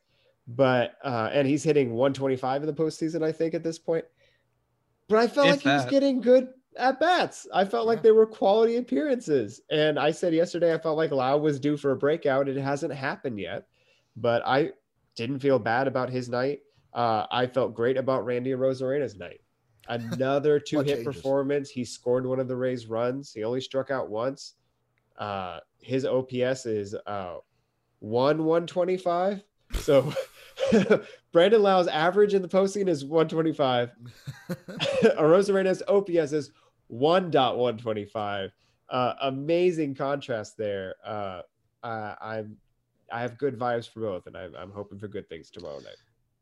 But 0.46 0.98
uh, 1.02 1.30
and 1.32 1.48
he's 1.48 1.62
hitting 1.64 1.94
125 1.94 2.62
in 2.62 2.66
the 2.66 2.74
postseason, 2.74 3.24
I 3.24 3.32
think, 3.32 3.54
at 3.54 3.62
this 3.62 3.78
point. 3.78 4.04
But 5.08 5.20
I 5.20 5.26
felt 5.26 5.46
If 5.46 5.52
like 5.54 5.60
he 5.62 5.68
was 5.70 5.86
getting 5.86 6.20
good 6.20 6.48
at 6.76 7.00
bats. 7.00 7.46
I 7.50 7.64
felt 7.64 7.86
like 7.86 8.00
Yeah. 8.00 8.02
they 8.02 8.12
were 8.12 8.26
quality 8.26 8.76
appearances. 8.76 9.62
And 9.70 9.98
I 9.98 10.10
said 10.10 10.34
yesterday, 10.34 10.74
I 10.74 10.78
felt 10.78 10.98
like 10.98 11.12
Lowe 11.12 11.38
was 11.38 11.58
due 11.58 11.78
for 11.78 11.92
a 11.92 11.96
breakout. 11.96 12.46
It 12.46 12.58
hasn't 12.58 12.92
happened 12.92 13.40
yet, 13.40 13.68
but 14.16 14.42
I 14.44 14.72
didn't 15.14 15.38
feel 15.38 15.58
bad 15.58 15.88
about 15.88 16.10
his 16.10 16.28
night. 16.28 16.60
Uh, 16.92 17.26
I 17.30 17.46
felt 17.46 17.74
great 17.74 17.96
about 17.96 18.26
Randy 18.26 18.52
Arozarena's 18.52 19.16
night. 19.16 19.40
Another 19.88 20.58
two 20.60 20.80
hit 20.80 20.96
changes. 20.98 21.04
performance. 21.04 21.70
He 21.70 21.84
scored 21.84 22.26
one 22.26 22.40
of 22.40 22.48
the 22.48 22.56
Rays' 22.56 22.86
runs. 22.86 23.32
He 23.32 23.44
only 23.44 23.60
struck 23.60 23.90
out 23.90 24.10
once. 24.10 24.54
Uh, 25.18 25.60
his 25.80 26.04
OPS 26.04 26.66
is 26.66 26.94
uh, 27.06 27.36
one 28.00 28.44
one 28.44 28.66
twenty 28.66 28.96
five. 28.96 29.42
So 29.74 30.12
Brandon 31.32 31.62
Lowe's 31.62 31.88
average 31.88 32.34
in 32.34 32.42
the 32.42 32.48
postseason 32.48 32.88
is 32.88 33.04
one 33.04 33.28
twenty 33.28 33.52
five. 33.54 33.90
Arozarena's 35.16 35.82
OPS 35.88 36.32
is 36.32 36.50
1.125. 36.92 38.50
Uh, 38.88 39.14
amazing 39.22 39.94
contrast 39.94 40.56
there. 40.56 40.94
Uh, 41.04 41.42
uh, 41.82 42.14
I'm 42.20 42.56
I 43.12 43.20
have 43.20 43.38
good 43.38 43.58
vibes 43.58 43.88
for 43.88 44.00
both, 44.00 44.26
and 44.26 44.36
I'm, 44.36 44.54
I'm 44.56 44.70
hoping 44.70 44.98
for 44.98 45.08
good 45.08 45.28
things 45.28 45.50
tomorrow 45.50 45.78
night. 45.78 45.96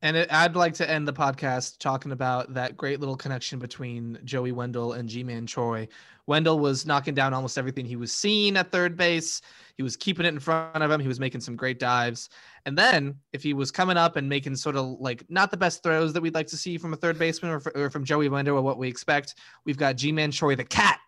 And 0.04 0.18
it, 0.18 0.30
I'd 0.30 0.54
like 0.54 0.74
to 0.74 0.88
end 0.88 1.08
the 1.08 1.14
podcast 1.14 1.78
talking 1.78 2.12
about 2.12 2.52
that 2.52 2.76
great 2.76 3.00
little 3.00 3.16
connection 3.16 3.58
between 3.58 4.18
Joey 4.22 4.52
Wendle 4.52 4.92
and 4.92 5.08
Ji-Man 5.08 5.46
Choi. 5.46 5.88
Wendle 6.26 6.58
was 6.58 6.84
knocking 6.84 7.14
down 7.14 7.32
almost 7.32 7.56
everything 7.56 7.86
he 7.86 7.96
was 7.96 8.12
seeing 8.12 8.58
at 8.58 8.70
third 8.70 8.98
base. 8.98 9.40
He 9.78 9.82
was 9.82 9.96
keeping 9.96 10.26
it 10.26 10.28
in 10.28 10.40
front 10.40 10.82
of 10.82 10.90
him. 10.90 11.00
He 11.00 11.08
was 11.08 11.18
making 11.18 11.40
some 11.40 11.56
great 11.56 11.78
dives. 11.78 12.28
And 12.66 12.76
then 12.76 13.16
if 13.32 13.42
he 13.42 13.54
was 13.54 13.70
coming 13.70 13.96
up 13.96 14.16
and 14.16 14.28
making 14.28 14.56
sort 14.56 14.76
of 14.76 15.00
like 15.00 15.24
not 15.30 15.50
the 15.50 15.56
best 15.56 15.82
throws 15.82 16.12
that 16.12 16.20
we'd 16.20 16.34
like 16.34 16.48
to 16.48 16.56
see 16.58 16.76
from 16.76 16.92
a 16.92 16.96
third 16.96 17.18
baseman 17.18 17.52
or, 17.52 17.62
or 17.74 17.88
from 17.88 18.04
Joey 18.04 18.28
Wendle 18.28 18.58
or 18.58 18.62
what 18.62 18.76
we 18.76 18.88
expect, 18.88 19.36
we've 19.64 19.78
got 19.78 19.96
Ji-Man 19.96 20.30
Choi, 20.30 20.54
the 20.54 20.64
cat, 20.64 21.00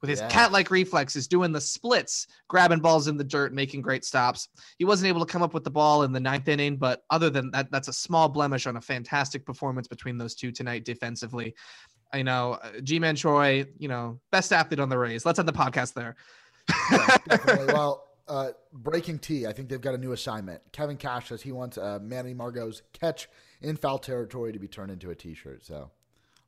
with 0.00 0.10
his 0.10 0.20
Yeah. 0.20 0.28
cat-like 0.28 0.70
reflexes, 0.70 1.26
doing 1.26 1.52
the 1.52 1.60
splits, 1.60 2.26
grabbing 2.48 2.80
balls 2.80 3.08
in 3.08 3.16
the 3.16 3.24
dirt, 3.24 3.52
making 3.52 3.82
great 3.82 4.04
stops. 4.04 4.48
He 4.78 4.84
wasn't 4.84 5.08
able 5.08 5.24
to 5.24 5.30
come 5.32 5.42
up 5.42 5.54
with 5.54 5.64
the 5.64 5.70
ball 5.70 6.04
in 6.04 6.12
the 6.12 6.20
ninth 6.20 6.48
inning, 6.48 6.76
but 6.76 7.02
other 7.10 7.30
than 7.30 7.50
that, 7.50 7.70
that's 7.70 7.88
a 7.88 7.92
small 7.92 8.28
blemish 8.28 8.66
on 8.66 8.76
a 8.76 8.80
fantastic 8.80 9.44
performance 9.44 9.88
between 9.88 10.16
those 10.18 10.34
two 10.34 10.52
tonight 10.52 10.84
defensively. 10.84 11.54
I 12.12 12.22
know 12.22 12.52
uh, 12.62 12.80
Ji-Man 12.82 13.16
Choi, 13.16 13.66
you 13.78 13.88
know, 13.88 14.20
best 14.32 14.52
athlete 14.52 14.80
on 14.80 14.88
the 14.88 14.96
Rays. 14.98 15.26
Let's 15.26 15.38
end 15.38 15.48
the 15.48 15.52
podcast 15.52 15.94
there. 15.94 16.16
Yeah. 16.90 17.16
Well, 17.66 18.04
uh, 18.28 18.50
breaking 18.72 19.18
T. 19.20 19.46
I 19.46 19.52
think 19.52 19.68
they've 19.68 19.80
got 19.80 19.94
a 19.94 19.98
new 19.98 20.12
assignment. 20.12 20.60
Kevin 20.72 20.96
Cash 20.98 21.28
says 21.30 21.40
he 21.42 21.50
wants 21.52 21.78
uh, 21.78 21.98
Manny 22.02 22.34
Margot's 22.34 22.82
catch 22.92 23.28
in 23.62 23.76
foul 23.76 23.98
territory 23.98 24.52
to 24.52 24.58
be 24.58 24.68
turned 24.68 24.90
into 24.90 25.10
a 25.10 25.14
T-shirt. 25.14 25.64
So, 25.64 25.90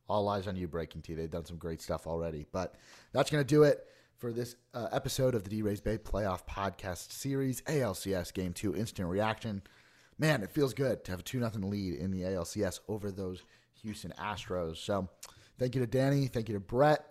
all 0.07 0.27
eyes 0.29 0.47
on 0.47 0.55
you, 0.55 0.67
Breaking 0.67 1.01
T. 1.01 1.13
They've 1.13 1.29
done 1.29 1.45
some 1.45 1.57
great 1.57 1.81
stuff 1.81 2.07
already. 2.07 2.45
But 2.51 2.75
that's 3.13 3.29
going 3.29 3.43
to 3.43 3.47
do 3.47 3.63
it 3.63 3.85
for 4.17 4.31
this 4.31 4.55
uh, 4.73 4.87
episode 4.91 5.35
of 5.35 5.43
the 5.43 5.49
D 5.49 5.61
Rays 5.61 5.81
Bay 5.81 5.97
Playoff 5.97 6.45
Podcast 6.47 7.11
Series, 7.11 7.61
ALCS 7.61 8.33
Game 8.33 8.53
Two 8.53 8.75
Instant 8.75 9.09
Reaction. 9.09 9.61
Man, 10.19 10.43
it 10.43 10.51
feels 10.51 10.73
good 10.73 11.03
to 11.05 11.11
have 11.11 11.21
a 11.21 11.23
two 11.23 11.39
nothing 11.39 11.69
lead 11.69 11.95
in 11.95 12.11
the 12.11 12.21
ALCS 12.21 12.79
over 12.87 13.11
those 13.11 13.43
Houston 13.81 14.13
Astros. 14.19 14.77
So, 14.77 15.09
thank 15.57 15.73
you 15.73 15.81
to 15.81 15.87
Danny. 15.87 16.27
Thank 16.27 16.49
you 16.49 16.53
to 16.53 16.59
Brett. 16.59 17.05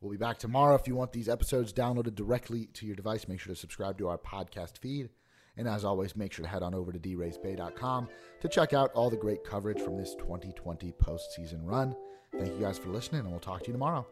We'll 0.00 0.12
be 0.12 0.18
back 0.18 0.38
tomorrow. 0.38 0.74
If 0.74 0.86
you 0.86 0.94
want 0.94 1.12
these 1.12 1.30
episodes 1.30 1.72
downloaded 1.72 2.14
directly 2.14 2.66
to 2.74 2.86
your 2.86 2.94
device, 2.94 3.26
make 3.26 3.40
sure 3.40 3.54
to 3.54 3.58
subscribe 3.58 3.96
to 3.98 4.08
our 4.08 4.18
podcast 4.18 4.76
feed. 4.78 5.08
And 5.56 5.66
as 5.66 5.84
always, 5.84 6.14
make 6.14 6.32
sure 6.32 6.44
to 6.44 6.50
head 6.50 6.62
on 6.62 6.74
over 6.74 6.92
to 6.92 6.98
draysbay.com 6.98 8.08
to 8.40 8.48
check 8.48 8.72
out 8.72 8.92
all 8.92 9.08
the 9.08 9.16
great 9.16 9.44
coverage 9.44 9.80
from 9.80 9.96
this 9.96 10.14
2020 10.16 10.92
postseason 10.92 11.60
run. 11.62 11.96
Thank 12.38 12.52
you 12.58 12.60
guys 12.60 12.78
for 12.78 12.88
listening, 12.88 13.20
and 13.20 13.30
we'll 13.30 13.40
talk 13.40 13.62
to 13.62 13.66
you 13.68 13.72
tomorrow. 13.72 14.06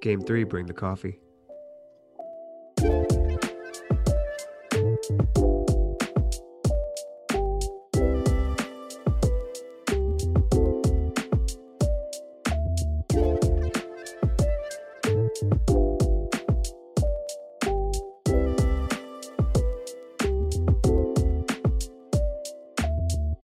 Game 0.00 0.20
three, 0.20 0.44
bring 0.44 0.66
the 0.66 0.74
coffee. 0.74 1.18